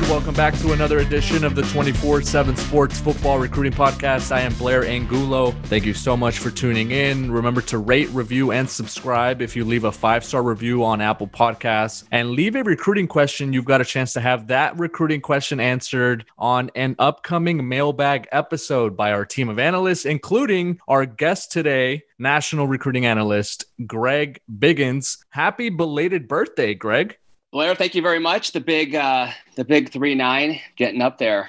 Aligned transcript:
good? 0.00 0.10
Welcome 0.10 0.34
back 0.34 0.52
to 0.58 0.72
another 0.72 0.98
edition 0.98 1.42
of 1.42 1.54
the 1.54 1.62
24 1.62 2.20
7 2.20 2.54
Sports 2.54 3.00
Football 3.00 3.38
Recruiting 3.38 3.72
Podcast. 3.72 4.30
I 4.30 4.40
am 4.40 4.52
Blair 4.54 4.84
Angulo. 4.84 5.52
Thank 5.64 5.86
you 5.86 5.94
so 5.94 6.14
much 6.18 6.38
for 6.38 6.50
tuning 6.50 6.90
in. 6.90 7.30
Remember 7.30 7.62
to 7.62 7.78
rate, 7.78 8.10
review, 8.10 8.52
and 8.52 8.68
subscribe 8.68 9.40
if 9.40 9.56
you 9.56 9.64
leave 9.64 9.84
a 9.84 9.92
five 9.92 10.22
star 10.22 10.42
review 10.42 10.84
on 10.84 11.00
Apple 11.00 11.28
Podcasts 11.28 12.04
and 12.12 12.32
leave 12.32 12.56
a 12.56 12.62
recruiting 12.62 13.06
question. 13.06 13.54
You've 13.54 13.64
got 13.64 13.80
a 13.80 13.86
chance 13.86 14.12
to 14.14 14.20
have 14.20 14.48
that 14.48 14.78
recruiting 14.78 15.22
question 15.22 15.60
answered 15.60 16.26
on 16.36 16.70
an 16.74 16.96
upcoming 16.98 17.66
mailbag 17.66 18.28
episode 18.32 18.98
by 18.98 19.12
our 19.12 19.24
team 19.24 19.48
of 19.48 19.58
analysts, 19.58 20.04
including 20.04 20.78
our 20.88 21.06
guest 21.06 21.52
today, 21.52 22.02
national 22.18 22.66
recruiting 22.66 23.06
analyst 23.06 23.64
Greg 23.86 24.40
Biggins. 24.58 25.16
Happy 25.30 25.70
belated 25.70 26.28
birthday, 26.28 26.74
Greg. 26.74 27.16
Blair, 27.56 27.74
thank 27.74 27.94
you 27.94 28.02
very 28.02 28.18
much. 28.18 28.52
The 28.52 28.60
big, 28.60 28.94
uh, 28.94 29.30
the 29.54 29.64
big 29.64 29.88
three 29.88 30.14
nine 30.14 30.60
getting 30.76 31.00
up 31.00 31.16
there. 31.16 31.48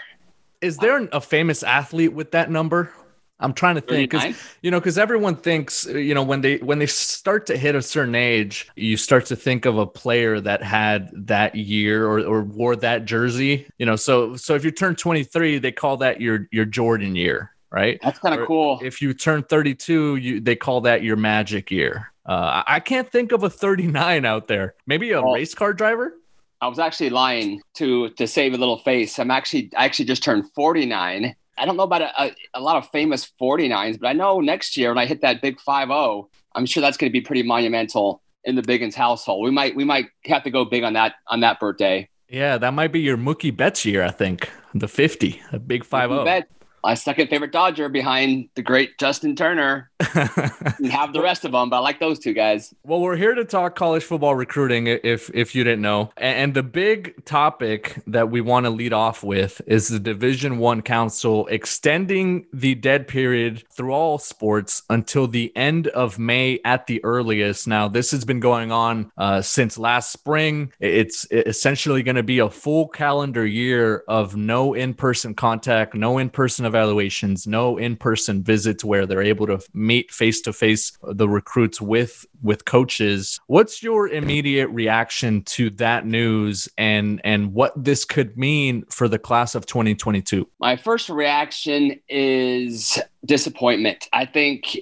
Is 0.61 0.77
there 0.77 1.05
a 1.11 1.19
famous 1.19 1.63
athlete 1.63 2.13
with 2.13 2.31
that 2.31 2.49
number? 2.49 2.93
I'm 3.41 3.51
trying 3.51 3.75
to 3.75 3.81
think 3.81 4.11
because 4.11 4.37
you 4.61 4.71
know 4.71 4.79
because 4.79 4.97
everyone 4.97 5.35
thinks 5.35 5.85
you 5.85 6.13
know 6.13 6.23
when 6.23 6.39
they 6.39 6.59
when 6.59 6.79
they 6.79 6.85
start 6.85 7.45
to 7.47 7.57
hit 7.57 7.75
a 7.75 7.81
certain 7.81 8.15
age, 8.15 8.69
you 8.77 8.95
start 8.95 9.25
to 9.25 9.35
think 9.35 9.65
of 9.65 9.77
a 9.77 9.85
player 9.85 10.39
that 10.39 10.63
had 10.63 11.09
that 11.27 11.55
year 11.55 12.07
or, 12.07 12.21
or 12.21 12.41
wore 12.41 12.77
that 12.77 13.03
jersey. 13.03 13.67
You 13.77 13.85
know, 13.85 13.97
so 13.97 14.37
so 14.37 14.55
if 14.55 14.63
you 14.63 14.71
turn 14.71 14.95
23, 14.95 15.59
they 15.59 15.73
call 15.73 15.97
that 15.97 16.21
your 16.21 16.47
your 16.53 16.63
Jordan 16.63 17.17
year, 17.17 17.51
right? 17.69 17.99
That's 18.01 18.19
kind 18.19 18.39
of 18.39 18.47
cool. 18.47 18.79
If 18.81 19.01
you 19.01 19.13
turn 19.13 19.43
32, 19.43 20.15
you 20.15 20.39
they 20.39 20.55
call 20.55 20.79
that 20.81 21.03
your 21.03 21.17
Magic 21.17 21.69
year. 21.69 22.13
Uh, 22.27 22.63
I 22.67 22.81
can't 22.81 23.09
think 23.09 23.31
of 23.31 23.43
a 23.43 23.49
39 23.49 24.25
out 24.25 24.47
there. 24.47 24.75
Maybe 24.85 25.11
a 25.11 25.21
well, 25.21 25.33
race 25.33 25.55
car 25.55 25.73
driver. 25.73 26.13
I 26.59 26.67
was 26.67 26.79
actually 26.79 27.11
lying 27.11 27.61
to 27.75 28.09
to 28.09 28.27
save 28.27 28.53
a 28.53 28.57
little 28.57 28.79
face. 28.79 29.17
I'm 29.19 29.31
actually 29.31 29.71
I 29.77 29.85
actually 29.85 30.05
just 30.05 30.23
turned 30.23 30.51
49. 30.53 31.35
I 31.59 31.65
don't 31.65 31.77
know 31.77 31.83
about 31.83 32.01
a, 32.01 32.23
a, 32.23 32.35
a 32.55 32.61
lot 32.61 32.75
of 32.77 32.87
famous 32.89 33.31
49s, 33.41 33.99
but 33.99 34.07
I 34.07 34.13
know 34.13 34.41
next 34.41 34.77
year 34.77 34.89
when 34.89 34.97
I 34.99 35.07
hit 35.07 35.21
that 35.21 35.41
big 35.41 35.57
5-0, 35.57 36.27
I'm 36.53 36.67
sure 36.67 36.81
that's 36.81 36.97
going 36.97 37.09
to 37.09 37.13
be 37.13 37.21
pretty 37.21 37.41
monumental 37.41 38.21
in 38.43 38.55
the 38.55 38.61
Biggins 38.61 38.93
household. 38.93 39.43
We 39.43 39.51
might 39.51 39.75
we 39.75 39.83
might 39.83 40.07
have 40.25 40.43
to 40.43 40.51
go 40.51 40.65
big 40.65 40.83
on 40.83 40.93
that 40.93 41.15
on 41.27 41.39
that 41.41 41.59
birthday. 41.59 42.09
Yeah, 42.29 42.57
that 42.57 42.73
might 42.73 42.91
be 42.91 42.99
your 42.99 43.17
Mookie 43.17 43.55
Betts 43.55 43.85
year, 43.85 44.03
I 44.03 44.11
think. 44.11 44.49
The 44.73 44.89
50, 44.89 45.41
a 45.53 45.59
big 45.59 45.85
5-0 45.85 46.43
my 46.83 46.93
second 46.93 47.27
favorite 47.29 47.51
Dodger 47.51 47.89
behind 47.89 48.49
the 48.55 48.61
great 48.61 48.97
Justin 48.97 49.35
Turner. 49.35 49.89
and 50.13 50.91
have 50.91 51.11
the 51.11 51.21
rest 51.21 51.43
of 51.43 51.51
them, 51.51 51.69
but 51.69 51.77
I 51.77 51.79
like 51.79 51.99
those 51.99 52.19
two 52.19 52.33
guys. 52.33 52.73
Well, 52.83 53.01
we're 53.01 53.15
here 53.15 53.33
to 53.33 53.43
talk 53.45 53.75
college 53.75 54.03
football 54.03 54.35
recruiting, 54.35 54.85
if 54.87 55.31
if 55.33 55.55
you 55.55 55.63
didn't 55.63 55.81
know. 55.81 56.11
And 56.17 56.53
the 56.53 56.61
big 56.61 57.25
topic 57.25 57.99
that 58.05 58.29
we 58.29 58.41
want 58.41 58.65
to 58.67 58.69
lead 58.69 58.93
off 58.93 59.23
with 59.23 59.59
is 59.65 59.87
the 59.87 59.99
Division 59.99 60.59
One 60.59 60.83
Council 60.83 61.47
extending 61.47 62.45
the 62.53 62.75
dead 62.75 63.07
period 63.07 63.63
through 63.71 63.91
all 63.91 64.19
sports 64.19 64.83
until 64.89 65.27
the 65.27 65.51
end 65.55 65.87
of 65.87 66.19
May 66.19 66.59
at 66.63 66.85
the 66.85 67.03
earliest. 67.03 67.67
Now, 67.67 67.87
this 67.87 68.11
has 68.11 68.23
been 68.23 68.39
going 68.39 68.71
on 68.71 69.11
uh, 69.17 69.41
since 69.41 69.79
last 69.79 70.11
spring. 70.11 70.71
It's 70.79 71.25
essentially 71.31 72.03
going 72.03 72.15
to 72.17 72.23
be 72.23 72.39
a 72.39 72.49
full 72.49 72.87
calendar 72.87 73.45
year 73.45 74.03
of 74.07 74.35
no 74.35 74.75
in-person 74.75 75.33
contact, 75.33 75.95
no 75.95 76.19
in-person 76.19 76.66
evaluations, 76.67 77.47
no 77.47 77.77
in-person 77.77 78.43
visits 78.43 78.83
where 78.83 79.05
they're 79.05 79.23
able 79.23 79.47
to 79.47 79.59
meet 79.73 80.11
face 80.11 80.41
to 80.41 80.53
face 80.53 80.91
the 81.03 81.27
recruits 81.27 81.81
with 81.81 82.25
with 82.41 82.65
coaches. 82.65 83.39
What's 83.47 83.81
your 83.81 84.07
immediate 84.07 84.67
reaction 84.67 85.41
to 85.43 85.69
that 85.71 86.05
news 86.05 86.69
and 86.77 87.21
and 87.23 87.53
what 87.53 87.73
this 87.81 88.05
could 88.05 88.37
mean 88.37 88.85
for 88.89 89.07
the 89.07 89.19
class 89.19 89.55
of 89.55 89.65
2022? 89.65 90.47
My 90.59 90.75
first 90.75 91.09
reaction 91.09 91.99
is 92.07 93.01
disappointment. 93.25 94.07
I 94.13 94.25
think 94.25 94.77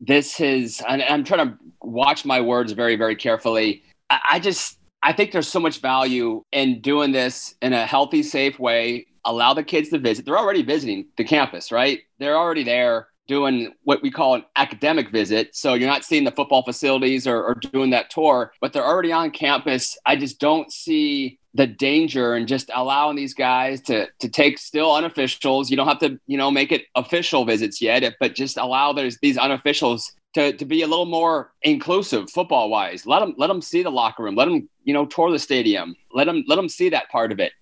this 0.00 0.40
is 0.40 0.82
I'm 0.86 1.24
trying 1.24 1.48
to 1.48 1.58
watch 1.82 2.24
my 2.24 2.40
words 2.40 2.72
very 2.72 2.96
very 2.96 3.16
carefully. 3.16 3.82
I, 4.10 4.20
I 4.32 4.40
just 4.40 4.78
I 5.02 5.12
think 5.12 5.32
there's 5.32 5.48
so 5.48 5.60
much 5.60 5.78
value 5.78 6.44
in 6.52 6.80
doing 6.80 7.12
this 7.12 7.54
in 7.62 7.72
a 7.72 7.86
healthy, 7.86 8.22
safe 8.22 8.58
way. 8.58 9.06
Allow 9.24 9.54
the 9.54 9.62
kids 9.62 9.90
to 9.90 9.98
visit. 9.98 10.24
They're 10.24 10.38
already 10.38 10.62
visiting 10.62 11.06
the 11.16 11.24
campus, 11.24 11.70
right? 11.70 12.00
They're 12.18 12.36
already 12.36 12.64
there 12.64 13.08
doing 13.30 13.72
what 13.84 14.02
we 14.02 14.10
call 14.10 14.34
an 14.34 14.44
academic 14.56 15.10
visit. 15.10 15.54
So 15.54 15.74
you're 15.74 15.88
not 15.88 16.04
seeing 16.04 16.24
the 16.24 16.32
football 16.32 16.64
facilities 16.64 17.28
or, 17.28 17.44
or, 17.44 17.54
doing 17.54 17.90
that 17.90 18.10
tour, 18.10 18.52
but 18.60 18.72
they're 18.72 18.84
already 18.84 19.12
on 19.12 19.30
campus. 19.30 19.96
I 20.04 20.16
just 20.16 20.40
don't 20.40 20.72
see 20.72 21.38
the 21.54 21.68
danger 21.68 22.34
in 22.34 22.48
just 22.48 22.72
allowing 22.74 23.14
these 23.14 23.34
guys 23.34 23.80
to 23.82 24.08
to 24.18 24.28
take 24.28 24.58
still 24.58 24.88
unofficials. 24.88 25.70
You 25.70 25.76
don't 25.76 25.86
have 25.86 26.00
to, 26.00 26.18
you 26.26 26.38
know, 26.38 26.50
make 26.50 26.72
it 26.72 26.86
official 26.96 27.44
visits 27.44 27.80
yet, 27.80 28.14
but 28.18 28.34
just 28.34 28.56
allow 28.56 28.92
those 28.92 29.16
these 29.18 29.38
unofficials 29.38 30.10
to, 30.34 30.52
to 30.52 30.64
be 30.64 30.82
a 30.82 30.86
little 30.86 31.06
more 31.06 31.52
inclusive 31.62 32.30
football 32.30 32.70
wise. 32.70 33.06
Let 33.06 33.20
them 33.20 33.34
let 33.36 33.48
them 33.48 33.62
see 33.62 33.82
the 33.82 33.90
locker 33.90 34.22
room. 34.22 34.34
Let 34.34 34.46
them, 34.46 34.68
you 34.84 34.94
know, 34.94 35.06
tour 35.06 35.30
the 35.30 35.38
stadium. 35.38 35.94
Let 36.12 36.24
them 36.24 36.44
let 36.46 36.56
them 36.56 36.68
see 36.68 36.88
that 36.90 37.10
part 37.10 37.32
of 37.32 37.40
it. 37.40 37.52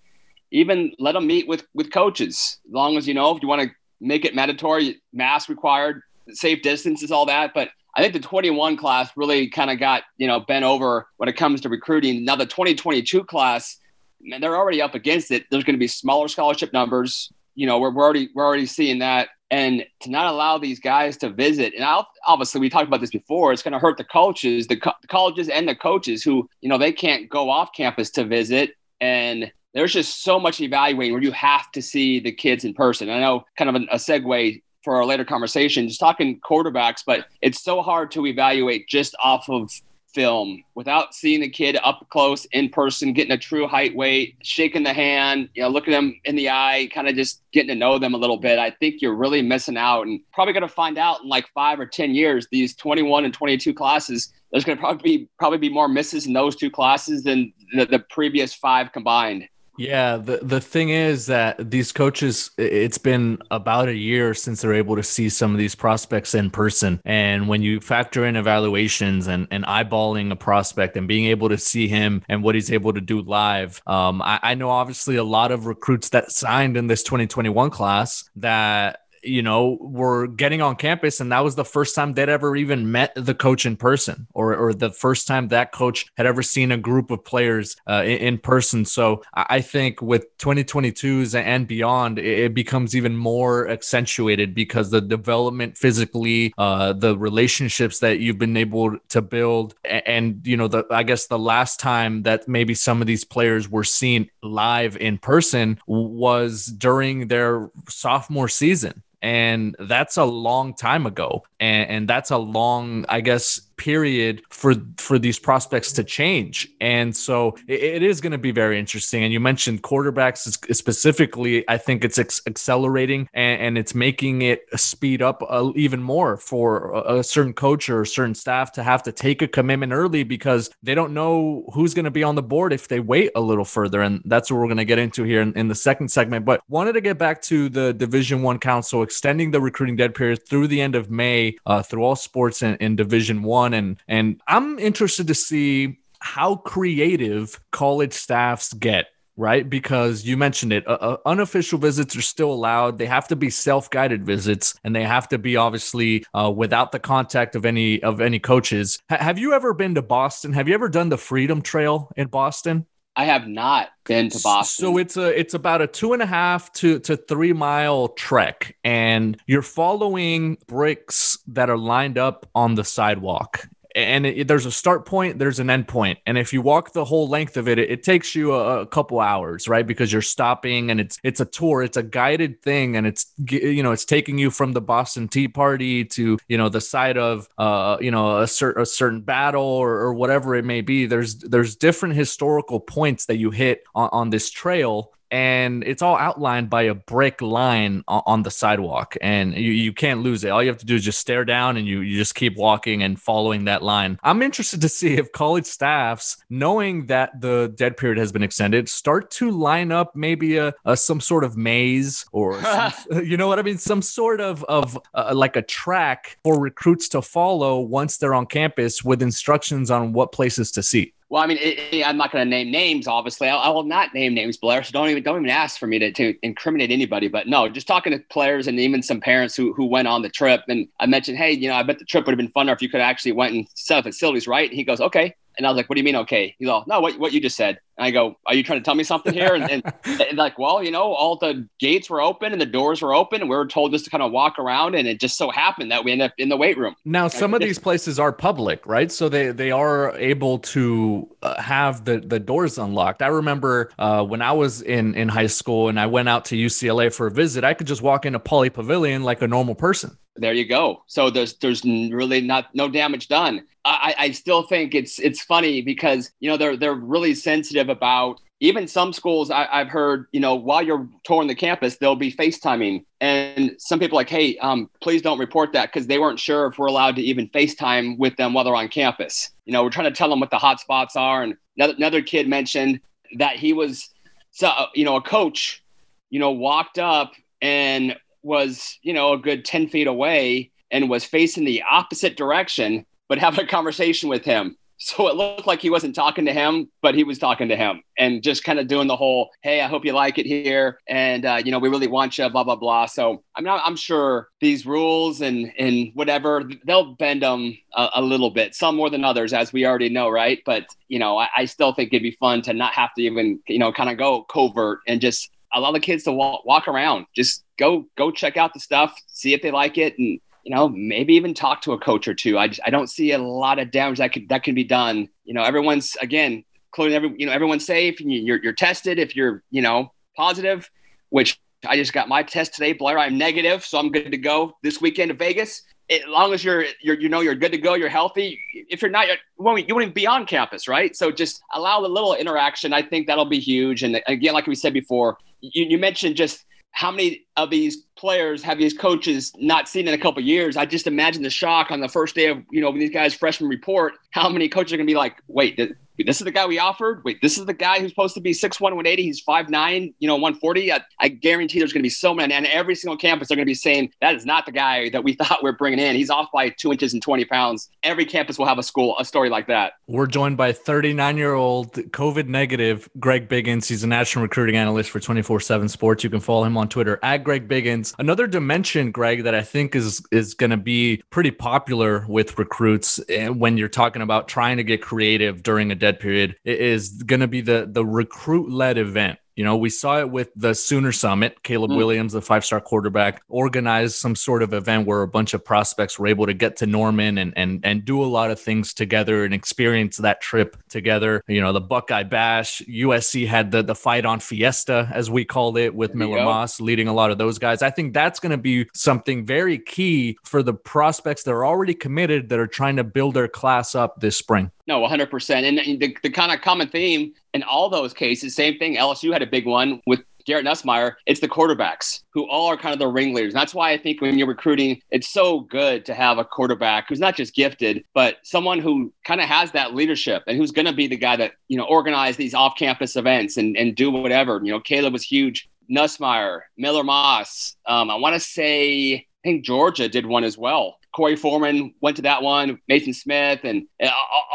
Even 0.51 0.93
let 0.99 1.13
them 1.13 1.27
meet 1.27 1.47
with 1.47 1.65
with 1.75 1.93
coaches. 1.93 2.59
As 2.67 2.73
long 2.73 2.97
as 2.97 3.07
you 3.07 3.15
know 3.15 3.35
if 3.37 3.43
you 3.43 3.49
want 3.49 3.63
to 3.63 3.71
make 4.01 4.25
it 4.25 4.35
mandatory, 4.35 5.01
mask 5.13 5.49
required, 5.49 6.03
safe 6.31 6.63
distances, 6.63 7.11
all 7.11 7.27
that. 7.27 7.53
But 7.55 7.71
I 7.95 8.03
think 8.03 8.13
the 8.13 8.21
21 8.21 8.77
class 8.77 9.11
really 9.17 9.49
kind 9.49 9.71
of 9.71 9.79
got, 9.79 10.05
you 10.19 10.27
know, 10.27 10.41
bent 10.41 10.65
over 10.65 11.09
when 11.17 11.29
it 11.29 11.35
comes 11.35 11.61
to 11.63 11.69
recruiting. 11.69 12.25
Now 12.25 12.37
the 12.37 12.47
2022 12.47 13.25
class, 13.25 13.79
man, 14.21 14.41
they're 14.41 14.57
already 14.57 14.81
up 14.81 14.95
against 14.95 15.31
it. 15.31 15.47
There's 15.51 15.65
going 15.65 15.75
to 15.75 15.81
be 15.81 15.89
smaller 15.89 16.29
scholarship 16.29 16.73
numbers. 16.73 17.33
You 17.55 17.67
know, 17.67 17.79
we're, 17.81 17.91
we're 17.91 18.05
already 18.05 18.29
we're 18.35 18.45
already 18.45 18.67
seeing 18.67 19.01
that. 19.01 19.31
And 19.51 19.85
to 20.01 20.11
not 20.11 20.27
allow 20.27 20.59
these 20.59 20.79
guys 20.79 21.17
to 21.19 21.31
visit, 21.31 21.73
and 21.75 21.83
I'll, 21.83 22.07
obviously 22.27 22.61
we 22.61 22.69
talked 22.69 22.87
about 22.87 23.01
this 23.01 23.11
before, 23.11 23.51
it's 23.51 23.63
going 23.63 23.73
to 23.73 23.79
hurt 23.79 23.97
the 23.97 24.05
coaches, 24.05 24.67
the, 24.67 24.77
co- 24.77 24.93
the 25.01 25.09
colleges 25.09 25.49
and 25.49 25.67
the 25.67 25.75
coaches 25.75 26.23
who, 26.23 26.49
you 26.61 26.69
know, 26.69 26.77
they 26.77 26.93
can't 26.93 27.31
go 27.31 27.49
off 27.49 27.71
campus 27.75 28.11
to 28.11 28.25
visit. 28.25 28.75
And 29.01 29.51
there's 29.75 29.93
just 29.93 30.23
so 30.23 30.41
much 30.41 30.61
evaluating 30.61 31.13
where 31.13 31.23
you 31.23 31.33
have 31.33 31.71
to 31.73 31.83
see 31.83 32.21
the 32.21 32.33
kids 32.33 32.65
in 32.65 32.75
person. 32.75 33.11
I 33.11 33.21
know 33.21 33.45
kind 33.57 33.69
of 33.69 33.83
a, 33.83 33.85
a 33.93 33.97
segue 33.97 34.63
for 34.83 34.97
our 34.97 35.05
later 35.05 35.25
conversation, 35.25 35.89
just 35.89 36.01
talking 36.01 36.41
quarterbacks, 36.41 37.03
but 37.07 37.27
it's 37.43 37.63
so 37.63 37.83
hard 37.83 38.11
to 38.13 38.27
evaluate 38.27 38.89
just 38.89 39.15
off 39.23 39.49
of 39.49 39.71
film 40.15 40.65
without 40.75 41.15
seeing 41.15 41.41
the 41.41 41.49
kid 41.49 41.79
up 41.85 42.07
close 42.11 42.45
in 42.47 42.69
person, 42.71 43.13
getting 43.13 43.33
a 43.33 43.39
true 43.39 43.67
height, 43.67 43.95
weight, 43.95 44.37
shaking 44.43 44.83
the 44.83 44.93
hand, 44.93 45.49
you 45.55 45.63
know, 45.63 45.69
looking 45.69 45.93
them 45.93 46.19
in 46.25 46.35
the 46.35 46.49
eye, 46.49 46.89
kind 46.93 47.09
of 47.09 47.15
just 47.15 47.43
getting 47.53 47.69
to 47.69 47.75
know 47.75 47.99
them 47.99 48.15
a 48.15 48.17
little 48.17 48.39
bit. 48.39 48.59
I 48.59 48.71
think 48.71 49.03
you're 49.03 49.15
really 49.15 49.43
missing 49.43 49.77
out 49.77 50.07
and 50.07 50.21
probably 50.33 50.55
going 50.55 50.63
to 50.63 50.69
find 50.69 50.99
out 50.99 51.23
in 51.23 51.29
like 51.29 51.47
five 51.55 51.79
or 51.79 51.87
10 51.87 52.15
years, 52.15 52.49
these 52.51 52.75
21 52.75 53.27
and 53.27 53.35
22 53.35 53.75
classes, 53.75 54.33
there's 54.51 54.65
going 54.65 54.79
to 54.79 54.81
probably 54.81 55.19
be, 55.19 55.29
probably 55.39 55.59
be 55.59 55.69
more 55.69 55.89
misses 55.89 56.27
in 56.27 56.33
those 56.33 56.57
two 56.57 56.71
classes 56.71 57.23
than 57.23 57.53
the, 57.75 57.85
the 57.85 57.99
previous 57.99 58.55
five 58.55 58.93
combined. 58.93 59.47
Yeah, 59.79 60.17
the 60.17 60.41
the 60.43 60.61
thing 60.61 60.89
is 60.89 61.27
that 61.27 61.71
these 61.71 61.93
coaches 61.93 62.51
it's 62.59 62.99
been 62.99 63.39
about 63.53 63.89
a 63.89 63.95
year 63.95 64.35
since 64.35 64.61
they're 64.61 64.75
able 64.75 64.97
to 64.97 65.05
see 65.05 65.29
some 65.29 65.53
of 65.53 65.59
these 65.59 65.77
prospects 65.77 66.35
in 66.35 66.51
person. 66.51 67.01
And 67.05 67.49
when 67.49 67.63
you 67.63 67.81
factor 67.81 68.27
in 68.27 68.35
evaluations 68.35 69.29
and, 69.29 69.47
and 69.53 69.65
eyeballing 69.65 70.33
a 70.33 70.37
prospect 70.37 70.97
and 70.97 71.07
being 71.07 71.27
able 71.27 71.49
to 71.49 71.59
see 71.59 71.87
him 71.87 72.25
and 72.29 72.43
what 72.43 72.57
he's 72.57 72.73
able 72.73 72.93
to 72.93 73.01
do 73.01 73.23
live, 73.23 73.81
um, 73.87 74.21
I, 74.21 74.41
I 74.43 74.55
know 74.55 74.69
obviously 74.69 75.15
a 75.15 75.25
lot 75.25 75.53
of 75.53 75.67
recruits 75.67 76.09
that 76.09 76.33
signed 76.33 76.77
in 76.77 76.89
this 76.89 77.05
2021 77.05 77.71
class 77.71 78.29
that 78.35 79.03
you 79.23 79.43
know, 79.43 79.79
were 79.81 80.27
getting 80.27 80.61
on 80.61 80.77
campus, 80.77 81.21
and 81.21 81.33
that 81.33 81.45
was 81.45 81.55
the 81.55 81.65
first 81.65 81.95
time 81.95 82.15
they'd 82.15 82.29
ever 82.29 82.57
even 82.57 82.91
met 82.91 83.13
the 83.15 83.35
coach 83.35 83.67
in 83.67 83.77
person, 83.77 84.27
or 84.35 84.55
or 84.55 84.75
the 84.75 84.91
first 84.91 85.27
time 85.27 85.49
that 85.49 85.73
coach 85.73 86.07
had 86.17 86.27
ever 86.27 86.43
seen 86.43 86.73
a 86.73 86.77
group 86.77 87.11
of 87.11 87.25
players 87.25 87.77
uh, 87.89 88.03
in, 88.05 88.39
person. 88.39 88.85
So 88.85 89.23
I 89.35 89.61
think 89.61 90.01
with 90.01 90.37
2022s 90.39 91.35
and 91.35 91.67
beyond, 91.67 92.19
it, 92.19 92.55
becomes 92.55 92.97
even 92.97 93.17
more 93.17 93.69
accentuated 93.69 94.55
because 94.55 94.91
the 94.91 95.01
development 95.01 95.77
physically, 95.77 96.55
uh, 96.57 96.93
the 96.93 97.17
relationships 97.19 97.99
that 97.99 98.21
you've 98.21 98.39
been 98.39 98.57
able 98.57 98.97
to 99.09 99.21
build, 99.21 99.75
and, 99.85 100.07
and 100.07 100.47
you 100.47 100.57
know, 100.57 100.69
the 100.69 100.85
I 100.91 101.03
guess 101.03 101.27
the 101.27 101.39
last 101.39 101.81
time 101.81 102.23
that 102.23 102.49
maybe 102.49 102.75
some 102.75 103.01
of 103.01 103.07
these 103.07 103.25
players 103.25 103.69
were 103.69 103.85
seen 103.85 104.31
live 104.43 104.97
in 104.97 105.19
person 105.19 105.79
was 105.87 106.67
during 106.67 107.29
their 107.29 107.71
sophomore 107.89 108.49
season 108.49 109.03
and 109.23 109.75
that's 109.79 110.17
a 110.17 110.25
long 110.25 110.75
time 110.75 111.07
ago 111.07 111.43
and, 111.59 111.91
and 111.91 112.09
that's 112.09 112.31
a 112.31 112.39
long 112.39 113.05
i 113.09 113.21
guess 113.21 113.61
period 113.79 114.43
for 114.51 114.75
for 114.97 115.19
these 115.19 115.39
prospects 115.39 115.93
to 115.93 116.05
change. 116.05 116.69
And 116.81 117.17
so 117.17 117.57
it, 117.67 117.83
it 117.83 118.03
is 118.03 118.21
going 118.21 118.33
to 118.33 118.39
be 118.39 118.51
very 118.51 118.79
interesting. 118.79 119.25
And 119.25 119.33
you 119.33 119.41
mentioned 119.41 119.83
quarterbacks 119.83 120.75
specifically 120.75 121.65
i 121.69 121.79
think 121.79 122.05
it's 122.05 122.19
ex- 122.19 122.41
accelerating 122.47 123.29
and, 123.35 123.61
and, 123.63 123.79
it's 123.79 123.95
making 123.95 124.43
it 124.43 124.63
speed 124.79 125.23
up 125.23 125.43
uh, 125.49 125.71
even 125.77 126.03
more 126.03 126.37
for 126.37 126.93
a, 126.93 127.19
a, 127.19 127.25
certain 127.25 127.53
coach 127.53 127.89
or 127.89 128.03
a 128.03 128.07
certain 128.07 128.35
staff 128.35 128.73
to 128.73 128.83
have 128.83 129.03
to 129.03 129.13
take 129.13 129.41
a 129.43 129.49
commitment 129.49 129.93
early 129.93 130.25
because 130.25 130.71
they 130.83 130.95
don't 130.95 131.15
know 131.15 131.65
who's 131.73 131.95
going 131.95 132.05
to 132.05 132.11
be 132.11 132.25
on 132.25 132.35
the 132.35 132.43
board 132.43 132.73
if 132.73 132.89
they 132.89 132.99
wait 132.99 133.31
a 133.37 133.41
little 133.41 133.65
further. 133.65 134.03
And 134.03 134.21
that's 134.25 134.51
what 134.51 134.59
we're 134.59 134.67
going 134.67 134.79
to 134.79 134.85
get 134.85 134.99
into 134.99 135.23
here 135.23 135.41
in, 135.41 135.53
in 135.53 135.69
the 135.69 135.75
second 135.75 136.09
segment. 136.09 136.45
But 136.45 136.61
wanted 136.69 136.95
to 136.95 137.01
get 137.01 137.19
back 137.19 137.41
to 137.43 137.69
the 137.69 137.93
division 137.93 138.43
one 138.43 138.59
council 138.59 139.03
extending 139.03 139.51
the 139.51 139.61
recruiting 139.61 139.97
dead 139.97 140.15
period 140.15 140.47
through 140.49 140.67
the 140.69 140.81
end 140.81 140.97
of 140.97 141.11
may 141.11 141.57
uh, 141.67 141.83
through 141.83 142.03
all 142.03 142.17
sports 142.17 142.63
in, 142.63 142.75
in 142.77 142.97
division 142.97 143.43
one 143.43 143.68
on 143.69 143.75
and 143.75 143.97
and 144.09 144.41
I'm 144.47 144.79
interested 144.79 145.27
to 145.29 145.35
see 145.35 145.99
how 146.21 146.57
creative 146.57 147.61
college 147.71 148.13
staffs 148.13 148.73
get 148.73 149.07
right? 149.39 149.71
Because 149.71 150.25
you 150.25 150.37
mentioned 150.37 150.73
it, 150.73 150.85
uh, 150.87 150.99
uh, 151.01 151.17
unofficial 151.25 151.79
visits 151.79 152.17
are 152.17 152.23
still 152.23 152.53
allowed. 152.53 152.99
They 152.99 153.07
have 153.07 153.29
to 153.29 153.37
be 153.37 153.51
self-guided 153.51 154.27
visits, 154.27 154.75
and 154.83 154.95
they 154.95 155.05
have 155.05 155.29
to 155.29 155.39
be 155.39 155.57
obviously 155.57 156.25
uh, 156.35 156.53
without 156.55 156.91
the 156.91 156.99
contact 156.99 157.55
of 157.55 157.65
any 157.65 158.03
of 158.03 158.21
any 158.21 158.41
coaches. 158.41 158.99
H- 159.11 159.21
have 159.21 159.39
you 159.39 159.55
ever 159.55 159.73
been 159.73 159.95
to 159.95 160.03
Boston? 160.03 160.53
Have 160.53 160.67
you 160.67 160.75
ever 160.75 160.89
done 160.89 161.09
the 161.09 161.17
Freedom 161.17 161.63
Trail 161.63 162.11
in 162.17 162.27
Boston? 162.27 162.87
I 163.19 163.25
have 163.25 163.49
not 163.49 163.89
been 164.05 164.31
to 164.31 164.41
Boston. 164.41 164.85
So 164.85 164.97
it's 164.97 165.17
a 165.17 165.37
it's 165.37 165.53
about 165.53 165.83
a 165.83 165.89
two 165.89 166.13
and 166.13 166.23
a 166.23 166.27
half 166.27 166.73
to 166.75 167.01
to 167.01 167.17
three 167.17 167.53
mile 167.53 168.09
trek, 168.11 168.77
and 168.85 169.37
you're 169.49 169.61
following 169.61 170.57
bricks 170.69 171.37
that 171.49 171.69
are 171.69 171.77
lined 171.77 172.17
up 172.17 172.49
on 172.55 172.77
the 172.77 172.85
sidewalk 172.85 173.69
and 173.99 174.27
it, 174.27 174.49
there's 174.49 174.67
a 174.67 174.71
start 174.71 175.07
point, 175.07 175.39
there's 175.39 175.59
an 175.59 175.71
end 175.71 175.89
point, 175.89 176.19
and 176.27 176.39
if 176.39 176.53
you 176.53 176.63
walk 176.63 176.93
the 176.93 177.05
whole 177.05 177.29
length 177.29 177.57
of 177.57 177.69
it, 177.69 177.79
it, 177.79 177.91
it 177.91 178.03
takes 178.03 178.35
you 178.35 178.55
a, 178.55 178.83
a, 178.83 178.87
couple 178.87 179.21
hours, 179.21 179.69
right? 179.69 179.87
Because 179.87 180.13
you're 180.13 180.23
stopping, 180.23 180.91
and 180.91 181.01
it's 181.01 181.19
it's 181.23 181.41
a 181.41 181.45
tour, 181.45 181.83
it's 181.83 181.97
a 181.97 182.03
guided 182.03 182.63
thing, 182.63 182.97
and 182.97 183.07
it's 183.07 183.33
you 183.51 183.83
know 183.83 183.93
it's 183.93 184.05
taking 184.05 184.39
you 184.39 184.51
from 184.51 184.73
the 184.73 184.81
Boston 184.81 185.29
Tea 185.29 185.49
Party 185.49 186.05
to 186.05 186.39
you 186.49 186.59
know 186.59 186.69
the 186.69 186.81
site 186.81 187.17
of 187.17 187.49
uh 187.59 187.99
you 188.01 188.11
know 188.11 188.39
a 188.39 188.47
certain 188.47 188.83
a 188.83 188.87
certain 188.87 189.21
battle 189.21 189.63
or, 189.63 189.93
or 189.95 190.15
whatever 190.15 190.55
it 190.55 190.65
may 190.65 190.81
be. 190.81 191.07
There's 191.07 191.37
there's 191.37 191.77
different 191.77 192.15
historical 192.15 192.81
points 192.81 193.27
that 193.27 193.37
you 193.37 193.51
hit 193.51 193.85
on, 193.95 194.09
on 194.13 194.31
this 194.31 194.51
trail 194.51 195.13
and 195.31 195.85
it's 195.85 196.03
all 196.03 196.17
outlined 196.17 196.71
by 196.71 196.83
a 196.83 196.95
brick 196.95 197.43
line 197.43 198.03
on 198.09 198.43
the 198.43 198.51
sidewalk 198.51 199.17
and 199.21 199.55
you, 199.55 199.73
you 199.73 199.93
can't 199.93 200.21
lose 200.21 200.45
it. 200.45 200.51
All 200.51 200.63
you 200.63 200.69
have 200.69 200.79
to 200.79 200.87
do 200.87 200.95
is 200.95 201.05
just 201.05 201.19
stare 201.19 201.45
down 201.45 201.77
and 201.77 201.87
you, 201.87 202.01
you 202.01 202.17
just 202.17 202.35
keep 202.35 202.57
walking 202.57 203.03
and 203.03 203.21
following 203.21 203.65
that 203.65 203.83
line. 203.83 204.19
I'm 204.23 204.43
interested 204.43 204.81
to 204.83 204.89
see 204.89 205.15
if 205.19 205.33
college 205.33 205.67
staffs 205.67 206.37
knowing 206.49 207.07
that 207.07 207.41
the 207.41 207.73
dead 207.75 207.97
period 207.97 208.19
has 208.19 208.33
been 208.33 208.43
extended 208.43 208.89
start 208.89 209.31
to 209.33 209.51
line 209.51 209.93
up 209.93 210.15
maybe 210.17 210.57
a, 210.57 210.75
a 210.85 210.97
some 210.97 211.21
sort 211.21 211.45
of 211.45 211.57
maze 211.57 212.25
or 212.33 212.61
some, 212.63 213.25
you 213.25 213.37
know 213.37 213.49
what 213.49 213.59
i 213.59 213.63
mean? 213.63 213.79
Some 213.79 214.03
sort 214.03 214.41
of 214.41 214.65
of 214.65 214.99
uh, 215.15 215.33
like 215.35 215.57
a 215.57 215.63
track 215.63 216.39
for 216.43 216.61
recruits 216.61 217.09
to 217.11 217.23
follow 217.23 217.81
once 217.81 218.17
they're 218.17 218.35
on 218.35 218.47
campus 218.47 219.05
with 219.05 219.23
instructions 219.23 219.91
on 219.91 220.13
what 220.13 220.33
places 220.33 220.71
to 220.73 220.83
see 220.83 221.13
well, 221.31 221.43
I 221.43 221.47
mean, 221.47 221.59
it, 221.59 221.79
it, 221.93 222.07
I'm 222.07 222.17
not 222.17 222.33
going 222.33 222.45
to 222.45 222.49
name 222.49 222.71
names. 222.71 223.07
Obviously, 223.07 223.49
I, 223.49 223.57
I, 223.57 223.69
will 223.69 223.85
not 223.85 224.15
name 224.15 224.33
names, 224.33 224.57
Blair. 224.57 224.83
So 224.83 224.93
don't 224.93 225.11
even 225.11 225.23
don't 225.23 225.37
even 225.37 225.51
ask 225.51 225.79
for 225.79 225.87
me 225.87 225.99
to, 225.99 226.11
to 226.13 226.35
incriminate 226.43 226.91
anybody. 226.91 227.29
But 227.29 227.47
no, 227.47 227.69
just 227.69 227.87
talking 227.87 228.13
to 228.13 228.19
players 228.31 228.67
and 228.67 228.81
even 228.81 229.03
some 229.03 229.21
parents 229.21 229.55
who 229.55 229.75
who 229.75 229.85
went 229.85 230.09
on 230.09 230.23
the 230.23 230.31
trip, 230.31 230.63
and 230.69 230.89
I 230.99 231.07
mentioned, 231.07 231.37
hey, 231.37 231.53
you 231.53 231.69
know, 231.69 231.75
I 231.75 231.83
bet 231.83 231.99
the 231.99 232.07
trip 232.07 232.25
would 232.27 232.33
have 232.33 232.39
been 232.39 232.53
funner 232.53 232.73
if 232.73 232.81
you 232.81 232.89
could 232.89 233.01
actually 233.01 233.33
went 233.33 233.55
and 233.55 233.67
set 233.75 233.99
up 233.99 234.05
facilities, 234.05 234.49
right? 234.49 234.69
And 234.71 234.77
he 234.77 234.85
goes, 234.85 235.01
okay. 235.01 235.35
And 235.59 235.67
I 235.67 235.71
was 235.71 235.77
like, 235.77 235.89
what 235.89 235.97
do 235.97 236.01
you 236.01 236.05
mean, 236.05 236.17
okay? 236.17 236.55
He's 236.59 236.69
all, 236.69 236.85
no, 236.87 237.01
what, 237.01 237.19
what 237.19 237.33
you 237.33 237.41
just 237.41 237.57
said. 237.57 237.81
And 237.99 238.07
I 238.07 238.13
go, 238.13 238.39
are 238.47 238.55
you 238.55 238.63
trying 238.63 238.79
to 238.79 238.85
tell 238.85 238.95
me 238.95 239.03
something 239.03 239.35
here? 239.35 239.55
And, 239.55 239.69
and, 239.69 239.93
and, 240.05 240.39
like, 240.39 240.57
well, 240.57 240.83
you 240.83 240.93
know, 240.93 241.13
all 241.13 241.37
the 241.37 241.69
gates 241.81 242.09
were 242.09 242.23
open 242.23 242.53
and 242.53 242.61
the 242.61 242.67
doors 242.67 243.03
were 243.03 243.13
open. 243.13 243.41
And 243.41 243.51
we 243.51 243.57
were 243.57 243.67
told 243.67 243.91
just 243.91 244.05
to 244.05 244.11
kind 244.11 244.23
of 244.23 244.31
walk 244.31 244.59
around. 244.59 244.95
And 244.95 245.09
it 245.09 245.19
just 245.19 245.37
so 245.37 245.51
happened 245.51 245.91
that 245.91 246.05
we 246.05 246.13
ended 246.13 246.31
up 246.31 246.35
in 246.39 246.49
the 246.49 246.57
weight 246.57 246.79
room. 246.79 246.95
Now, 247.05 247.27
some 247.27 247.55
of 247.55 247.61
these 247.61 247.79
places 247.89 248.21
are 248.21 248.33
public, 248.33 248.87
right? 248.87 249.11
So 249.11 249.29
they, 249.29 249.51
they 249.51 249.73
are 249.73 250.17
able 250.17 250.61
to 250.61 251.29
uh, 251.43 251.61
have 251.61 252.05
the, 252.05 252.21
the 252.21 252.39
doors 252.39 252.79
unlocked. 252.79 253.21
I 253.21 253.29
remember 253.29 253.91
uh, 253.99 254.25
when 254.25 254.43
I 254.43 254.53
was 254.53 254.81
in, 254.81 255.17
in 255.17 255.29
high 255.29 255.49
school 255.49 255.89
and 255.89 255.99
I 255.99 256.07
went 256.07 256.29
out 256.29 256.45
to 256.47 256.57
UCLA 256.57 257.13
for 257.13 257.27
a 257.27 257.33
visit, 257.33 257.65
I 257.65 257.75
could 257.75 257.89
just 257.89 258.01
walk 258.01 258.25
into 258.25 258.39
Pauley 258.39 258.73
Pavilion 258.73 259.25
like 259.25 259.43
a 259.43 259.49
normal 259.49 259.75
person. 259.75 260.17
There 260.39 260.53
you 260.53 260.67
go. 260.67 261.03
So 261.07 261.31
there's 261.31 261.55
there's 261.55 261.85
really 261.85 262.41
not 262.41 262.73
no 262.73 262.89
damage 262.89 263.27
done. 263.27 263.65
I, 263.85 264.15
I 264.19 264.31
still 264.33 264.63
think 264.63 264.95
it's 264.95 265.19
it's 265.19 265.43
funny 265.43 265.83
because 265.83 266.31
you 266.41 266.49
know 266.49 266.57
they're 266.57 266.77
they're 266.77 266.95
really 266.95 267.35
sensitive 267.35 267.88
about 267.91 268.41
even 268.61 268.89
some 268.89 269.13
schools 269.13 269.51
I, 269.51 269.65
have 269.71 269.89
heard 269.89 270.27
you 270.33 270.41
know 270.41 270.55
while 270.55 270.83
you're 270.83 271.09
touring 271.25 271.49
the 271.49 271.55
campus 271.55 271.97
they'll 271.97 272.17
be 272.17 272.33
FaceTiming 272.33 273.05
and 273.21 273.77
some 273.79 273.99
people 273.99 274.17
like 274.17 274.29
hey 274.29 274.59
um, 274.59 274.91
please 275.01 275.23
don't 275.23 275.39
report 275.39 275.73
that 275.73 275.93
because 275.93 276.07
they 276.07 276.19
weren't 276.19 276.41
sure 276.41 276.67
if 276.67 276.79
we're 276.79 276.87
allowed 276.87 277.17
to 277.17 277.23
even 277.23 277.49
FaceTime 277.49 278.19
with 278.19 278.37
them 278.37 278.55
while 278.55 278.65
they're 278.65 278.75
on 278.75 278.89
campus. 278.89 279.51
You 279.65 279.73
know 279.73 279.83
we're 279.83 279.91
trying 279.91 280.13
to 280.13 280.17
tell 280.17 280.29
them 280.29 280.41
what 280.41 280.51
the 280.51 280.59
hot 280.59 280.81
spots 280.81 281.17
are 281.17 281.43
and 281.43 281.57
another, 281.77 281.95
another 281.97 282.23
kid 282.23 282.49
mentioned 282.49 283.01
that 283.39 283.57
he 283.57 283.73
was 283.73 284.11
so 284.51 284.71
you 284.95 285.05
know 285.05 285.17
a 285.17 285.23
coach 285.23 285.83
you 286.31 286.41
know 286.41 286.51
walked 286.51 286.99
up 286.99 287.33
and 287.61 288.17
was 288.43 288.99
you 289.03 289.13
know 289.13 289.33
a 289.33 289.39
good 289.39 289.65
10 289.65 289.89
feet 289.89 290.07
away 290.07 290.71
and 290.91 291.11
was 291.11 291.25
facing 291.25 291.65
the 291.65 291.83
opposite 291.91 292.37
direction 292.37 293.05
but 293.29 293.39
having 293.39 293.65
a 293.65 293.69
conversation 293.69 294.29
with 294.29 294.45
him. 294.45 294.77
So 295.01 295.29
it 295.29 295.37
looked 295.37 295.67
like 295.67 295.81
he 295.81 295.91
wasn't 295.91 296.17
talking 296.17 296.45
to 296.47 296.53
him, 296.53 296.91
but 297.03 297.15
he 297.15 297.23
was 297.23 297.39
talking 297.39 297.69
to 297.69 297.77
him 297.77 298.03
and 298.19 298.43
just 298.43 298.65
kind 298.65 298.81
of 298.81 298.89
doing 298.89 299.07
the 299.07 299.15
whole, 299.15 299.49
hey, 299.63 299.81
I 299.81 299.87
hope 299.87 300.05
you 300.05 300.13
like 300.13 300.39
it 300.39 300.47
here. 300.47 300.99
And, 301.09 301.47
uh, 301.47 301.63
you 301.65 301.71
know, 301.71 301.79
we 301.79 301.89
really 301.89 302.09
want 302.09 302.37
you, 302.37 302.49
blah, 302.49 302.65
blah, 302.65 302.75
blah. 302.75 303.07
So 303.07 303.45
I'm 303.55 303.63
not, 303.63 303.81
I'm 303.85 303.95
sure 303.95 304.49
these 304.61 304.87
rules 304.87 305.41
and, 305.41 305.73
and 305.79 306.11
whatever, 306.15 306.69
they'll 306.85 307.15
bend 307.15 307.43
them 307.43 307.79
a, 307.95 308.09
a 308.17 308.23
little 308.23 308.51
bit, 308.51 308.75
some 308.75 308.97
more 308.97 309.09
than 309.09 309.25
others, 309.25 309.53
as 309.53 309.73
we 309.73 309.87
already 309.87 310.09
know. 310.09 310.29
Right. 310.29 310.61
But, 310.67 310.87
you 311.07 311.21
know, 311.21 311.39
I, 311.39 311.49
I 311.57 311.65
still 311.67 311.93
think 311.93 312.13
it'd 312.13 312.23
be 312.23 312.33
fun 312.33 312.63
to 312.63 312.75
not 312.75 312.93
have 312.95 313.15
to 313.15 313.23
even, 313.23 313.61
you 313.69 313.79
know, 313.79 313.93
kind 313.93 314.11
of 314.11 314.19
go 314.19 314.43
covert 314.43 314.99
and 315.07 315.21
just 315.21 315.49
allow 315.73 315.93
the 315.93 316.01
kids 316.01 316.25
to 316.25 316.33
walk, 316.33 316.65
walk 316.65 316.89
around, 316.89 317.27
just 317.37 317.63
go, 317.79 318.05
go 318.17 318.33
check 318.33 318.57
out 318.57 318.75
the 318.75 318.81
stuff, 318.81 319.17
see 319.29 319.55
if 319.55 319.63
they 319.63 319.71
like 319.71 319.97
it. 319.97 320.19
And, 320.19 320.41
you 320.65 320.75
know, 320.75 320.89
maybe 320.89 321.35
even 321.35 321.55
talk 321.55 321.83
to 321.83 321.93
a 321.93 321.99
coach 321.99 322.29
or 322.29 322.35
two. 322.35 322.59
I 322.59 322.69
just, 322.69 322.81
I 322.85 322.91
don't 322.91 323.09
see 323.09 323.33
a 323.33 323.39
lot 323.39 323.79
of 323.79 323.91
damage 323.91 324.19
that 324.19 324.33
could 324.33 324.49
that 324.49 324.63
can 324.63 324.75
be 324.75 324.85
done. 324.85 325.29
You 325.45 325.55
know, 325.55 325.63
everyone's 325.63 326.17
again, 326.21 326.65
including 326.93 327.15
every 327.15 327.35
you 327.37 327.47
know 327.47 327.53
everyone's 327.53 327.87
safe 327.87 328.21
and 328.21 328.33
you're 328.33 328.63
you're 328.63 328.73
tested 328.73 329.19
if 329.19 329.35
you're 329.35 329.63
you 329.71 329.83
know 329.83 330.13
positive, 330.37 330.91
which 331.31 331.59
I 331.87 331.97
just 331.97 332.13
got 332.13 332.29
my 332.29 332.43
test 332.43 332.75
today, 332.75 332.93
Blair. 332.93 333.19
I'm 333.19 333.39
negative, 333.39 333.85
so 333.85 333.99
I'm 333.99 334.11
good 334.11 334.33
to 334.33 334.39
go 334.39 334.77
this 334.83 335.01
weekend 335.01 335.31
to 335.31 335.37
Vegas. 335.37 335.83
As 336.11 336.21
long 336.27 336.55
as 336.55 336.65
you're, 336.65 336.87
you're, 337.03 337.21
you 337.21 337.29
know, 337.29 337.41
you're 337.41 337.55
good 337.55 337.73
to 337.73 337.79
go, 337.79 337.95
you're 337.95 338.09
healthy. 338.09 338.59
If 338.73 339.03
you're 339.03 339.11
not, 339.11 339.27
you're, 339.27 339.79
you 339.79 339.95
wouldn't 339.95 340.15
be 340.15 340.27
on 340.27 340.47
campus, 340.47 340.89
right? 340.89 341.15
So 341.15 341.31
just 341.31 341.61
allow 341.75 342.01
the 342.01 342.09
little 342.09 342.35
interaction. 342.35 342.95
I 342.95 343.03
think 343.03 343.27
that'll 343.27 343.45
be 343.45 343.61
huge. 343.61 344.03
And 344.03 344.21
again, 344.27 344.55
like 344.55 344.67
we 344.67 344.75
said 344.75 344.95
before, 344.95 345.37
you, 345.61 345.85
you 345.85 345.99
mentioned 345.99 346.37
just 346.37 346.65
how 346.99 347.13
many 347.13 347.47
of 347.57 347.71
these 347.71 347.99
players 348.17 348.61
have 348.61 348.77
these 348.77 348.93
coaches 348.93 349.53
not 349.57 349.89
seen 349.89 350.09
in 350.09 350.15
a 350.15 350.19
couple 350.19 350.43
years? 350.43 350.77
I 350.77 350.85
just 350.85 351.07
imagine 351.07 351.45
the 351.45 351.51
shock 351.51 351.93
on 351.93 352.01
the 352.01 352.09
first 352.09 352.35
day 352.35 352.47
of 352.47 352.59
you 352.73 352.81
know 352.81 352.91
when 352.91 352.99
these 352.99 353.13
guys 353.13 353.33
freshman 353.33 353.71
report. 353.71 354.15
How 354.31 354.49
many 354.49 354.69
coaches 354.69 354.95
are 354.95 354.97
going 354.97 355.07
to 355.07 355.11
be 355.13 355.17
like, 355.17 355.37
wait, 355.47 355.79
this 356.27 356.41
is 356.41 356.45
the 356.45 356.51
guy 356.51 356.67
we 356.67 356.79
offered. 356.79 357.23
Wait, 357.25 357.41
this 357.43 357.59
is 357.59 357.67
the 357.67 357.75
guy 357.75 358.01
who's 358.01 358.11
supposed 358.11 358.35
to 358.35 358.41
be 358.41 358.53
6'1, 358.53 358.81
180. 358.81 359.23
He's 359.23 359.45
5'9, 359.45 360.15
you 360.19 360.29
know, 360.29 360.35
140. 360.35 360.93
I, 360.93 361.01
I 361.21 361.29
guarantee 361.29 361.79
there's 361.79 361.93
going 361.93 362.01
to 362.01 362.07
be 362.07 362.11
so 362.11 362.35
many. 362.35 362.55
And 362.55 362.67
every 362.67 362.95
single 362.95 363.17
campus, 363.17 363.49
they're 363.49 363.57
going 363.57 363.67
to 363.67 363.71
be 363.71 363.75
saying, 363.75 364.13
that 364.21 364.35
is 364.35 364.45
not 364.45 364.67
the 364.67 364.73
guy 364.73 365.11
that 365.11 365.23
we 365.23 365.33
thought 365.39 365.63
we 365.63 365.71
are 365.71 365.75
bringing 365.75 365.99
in. 365.99 366.17
He's 366.17 366.31
off 366.31 366.49
by 366.53 366.71
two 366.71 366.93
inches 366.93 367.13
and 367.13 367.23
20 367.23 367.45
pounds. 367.45 367.91
Every 368.03 368.25
campus 368.25 368.59
will 368.59 368.67
have 368.67 368.79
a 368.79 368.83
school, 368.83 369.17
a 369.19 369.25
story 369.25 369.51
like 369.51 369.67
that. 369.69 369.95
We're 370.07 370.27
joined 370.27 370.57
by 370.57 370.73
39 370.73 371.37
year 371.37 371.55
old 371.55 371.93
COVID 371.93 372.49
negative 372.49 373.09
Greg 373.19 373.49
Biggins. 373.49 373.89
He's 373.89 374.05
a 374.05 374.07
national 374.07 374.43
recruiting 374.43 374.77
analyst 374.77 375.11
for 375.11 375.21
24 375.21 375.61
7 375.61 375.89
Sports. 375.89 376.25
You 376.25 376.31
can 376.31 376.41
follow 376.41 376.65
him 376.65 376.77
on 376.77 376.89
Twitter 376.89 377.19
at 377.23 377.45
Greg 377.45 377.69
Biggins. 377.69 378.15
Another 378.19 378.47
dimension, 378.47 379.11
Greg, 379.11 379.45
that 379.45 379.55
I 379.55 379.63
think 379.63 379.95
is, 379.95 380.25
is 380.33 380.55
going 380.55 380.71
to 380.71 380.77
be 380.77 381.23
pretty 381.31 381.51
popular 381.51 382.25
with 382.29 382.59
recruits 382.59 383.21
eh, 383.29 383.49
when 383.49 383.77
you're 383.77 383.89
talking 383.89 384.23
about 384.23 384.49
trying 384.49 384.77
to 384.77 384.85
get 384.85 385.03
creative 385.03 385.63
during 385.63 385.91
a 385.93 385.95
dead 386.13 386.21
period 386.21 386.57
is 386.65 387.23
going 387.23 387.41
to 387.41 387.49
be 387.49 387.61
the, 387.61 387.89
the 387.91 388.05
recruit 388.05 388.71
led 388.71 388.99
event. 388.99 389.39
You 389.59 389.65
know, 389.65 389.77
we 389.77 389.91
saw 389.91 390.21
it 390.21 390.31
with 390.31 390.53
the 390.55 390.73
Sooner 390.73 391.11
Summit. 391.11 391.65
Caleb 391.65 391.91
mm. 391.91 391.97
Williams, 391.97 392.33
the 392.33 392.41
five 392.41 392.65
star 392.65 392.81
quarterback, 392.81 393.43
organized 393.49 394.15
some 394.15 394.37
sort 394.37 394.63
of 394.63 394.73
event 394.73 395.05
where 395.05 395.23
a 395.23 395.27
bunch 395.27 395.53
of 395.53 395.65
prospects 395.65 396.17
were 396.17 396.29
able 396.29 396.47
to 396.47 396.55
get 396.55 396.77
to 396.77 396.87
Norman 396.87 397.39
and 397.39 397.53
and 397.57 397.81
and 397.83 398.05
do 398.05 398.23
a 398.23 398.27
lot 398.27 398.53
of 398.53 398.61
things 398.61 398.95
together 398.95 399.45
and 399.45 399.53
experience 399.53 400.19
that 400.19 400.41
trip 400.41 400.77
together. 400.89 401.43
You 401.49 401.61
know, 401.61 401.73
the 401.73 401.81
Buckeye 401.81 402.23
Bash, 402.23 402.83
USC 402.83 403.49
had 403.49 403.73
the 403.73 403.83
the 403.83 403.97
fight 403.97 404.25
on 404.25 404.39
Fiesta, 404.39 405.11
as 405.13 405.29
we 405.29 405.45
called 405.45 405.77
it, 405.77 405.93
with 405.93 406.13
there 406.13 406.19
Miller 406.19 406.45
Moss 406.45 406.81
leading 406.81 407.09
a 407.09 407.13
lot 407.13 407.33
of 407.33 407.39
those 407.39 407.59
guys. 407.59 407.83
I 407.83 407.91
think 407.91 408.15
that's 408.15 408.39
going 408.39 408.53
to 408.53 408.59
be 408.59 408.89
something 408.95 409.45
very 409.45 409.81
key 409.81 410.39
for 410.45 410.63
the 410.63 410.75
prospects 410.75 411.43
that 411.43 411.51
are 411.51 411.67
already 411.67 411.95
committed 411.95 412.49
that 412.51 412.61
are 412.61 412.69
trying 412.69 412.95
to 412.95 413.03
build 413.03 413.35
their 413.35 413.49
class 413.49 413.97
up 413.97 414.21
this 414.21 414.37
spring. 414.37 414.71
No, 414.89 415.03
100%. 415.03 415.69
And 415.69 416.01
the, 416.01 416.17
the 416.23 416.31
kind 416.31 416.51
of 416.51 416.63
common 416.63 416.89
theme 416.89 417.35
in 417.53 417.63
all 417.63 417.91
those 417.91 418.15
cases, 418.15 418.55
same 418.55 418.79
thing. 418.79 418.97
LSU 418.97 419.33
had 419.33 419.43
a 419.43 419.47
big 419.47 419.67
one 419.67 420.01
with 420.07 420.21
Garrett 420.47 420.65
Nussmeier, 420.65 421.17
it's 421.27 421.41
the 421.41 421.49
quarterbacks 421.49 422.23
who 422.33 422.49
all 422.49 422.69
are 422.69 422.77
kind 422.79 422.95
of 422.95 422.99
the 422.99 423.07
ringleaders. 423.07 423.53
And 423.53 423.61
that's 423.61 423.75
why 423.75 423.93
I 423.93 423.99
think 423.99 424.23
when 424.23 424.39
you're 424.39 424.49
recruiting, 424.49 425.03
it's 425.11 425.29
so 425.29 425.61
good 425.61 426.07
to 426.07 426.15
have 426.15 426.39
a 426.39 426.45
quarterback 426.45 427.07
who's 427.07 427.21
not 427.21 427.37
just 427.37 427.55
gifted, 427.55 428.03
but 428.15 428.39
someone 428.45 428.79
who 428.79 429.13
kind 429.25 429.43
of 429.43 429.47
has 429.47 429.73
that 429.73 429.95
leadership 429.95 430.43
and 430.47 430.57
who's 430.57 430.71
going 430.71 430.87
to 430.87 430.95
be 430.95 431.07
the 431.07 431.19
guy 431.19 431.37
that, 431.37 431.53
you 431.69 431.77
know, 431.77 431.85
organize 431.85 432.39
these 432.39 432.55
off 432.55 432.77
campus 432.79 433.15
events 433.15 433.59
and, 433.59 433.77
and 433.77 433.95
do 433.95 434.11
whatever. 434.11 434.59
You 434.65 434.73
know, 434.73 434.81
Caleb 434.81 435.13
was 435.13 435.23
huge. 435.23 435.69
Nussmeyer, 435.91 436.61
Miller 436.79 437.05
Moss. 437.05 437.77
Um, 437.85 438.11
I 438.11 438.15
want 438.15 438.35
to 438.35 438.41
say, 438.41 439.27
I 439.45 439.49
think 439.49 439.65
Georgia 439.65 440.09
did 440.09 440.27
one 440.27 440.43
as 440.43 440.59
well. 440.59 440.99
Korey 441.15 441.39
Foreman 441.39 441.95
went 442.01 442.17
to 442.17 442.23
that 442.23 442.43
one, 442.43 442.81
Mason 442.89 443.15
Smith, 443.15 443.61
and 443.63 443.87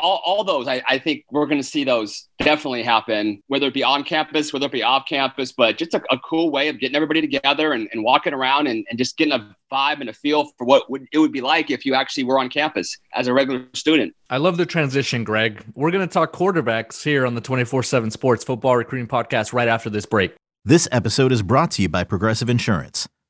all, 0.01 0.21
all 0.25 0.43
those. 0.43 0.67
I, 0.67 0.83
I 0.87 0.99
think 0.99 1.23
we're 1.31 1.45
going 1.45 1.59
to 1.59 1.67
see 1.67 1.83
those 1.83 2.27
definitely 2.39 2.83
happen, 2.83 3.41
whether 3.47 3.67
it 3.67 3.73
be 3.73 3.83
on 3.83 4.03
campus, 4.03 4.51
whether 4.51 4.65
it 4.65 4.71
be 4.71 4.83
off 4.83 5.05
campus, 5.07 5.51
but 5.51 5.77
just 5.77 5.93
a, 5.93 6.01
a 6.11 6.19
cool 6.19 6.51
way 6.51 6.67
of 6.67 6.79
getting 6.79 6.95
everybody 6.95 7.21
together 7.21 7.71
and, 7.71 7.87
and 7.91 8.03
walking 8.03 8.33
around 8.33 8.67
and, 8.67 8.85
and 8.89 8.97
just 8.97 9.17
getting 9.17 9.33
a 9.33 9.55
vibe 9.71 10.01
and 10.01 10.09
a 10.09 10.13
feel 10.13 10.51
for 10.57 10.65
what 10.65 10.89
would, 10.89 11.07
it 11.11 11.17
would 11.17 11.31
be 11.31 11.41
like 11.41 11.71
if 11.71 11.85
you 11.85 11.95
actually 11.95 12.25
were 12.25 12.37
on 12.37 12.49
campus 12.49 12.97
as 13.13 13.27
a 13.27 13.33
regular 13.33 13.65
student. 13.73 14.13
I 14.29 14.37
love 14.37 14.57
the 14.57 14.65
transition, 14.65 15.23
Greg. 15.23 15.63
We're 15.75 15.91
going 15.91 16.07
to 16.07 16.13
talk 16.13 16.33
quarterbacks 16.33 17.03
here 17.03 17.25
on 17.25 17.35
the 17.35 17.41
24 17.41 17.83
7 17.83 18.11
Sports 18.11 18.43
Football 18.43 18.77
Recruiting 18.77 19.07
Podcast 19.07 19.53
right 19.53 19.67
after 19.67 19.89
this 19.89 20.05
break. 20.05 20.33
This 20.65 20.87
episode 20.91 21.31
is 21.31 21.41
brought 21.41 21.71
to 21.71 21.81
you 21.81 21.89
by 21.89 22.03
Progressive 22.03 22.49
Insurance. 22.49 23.07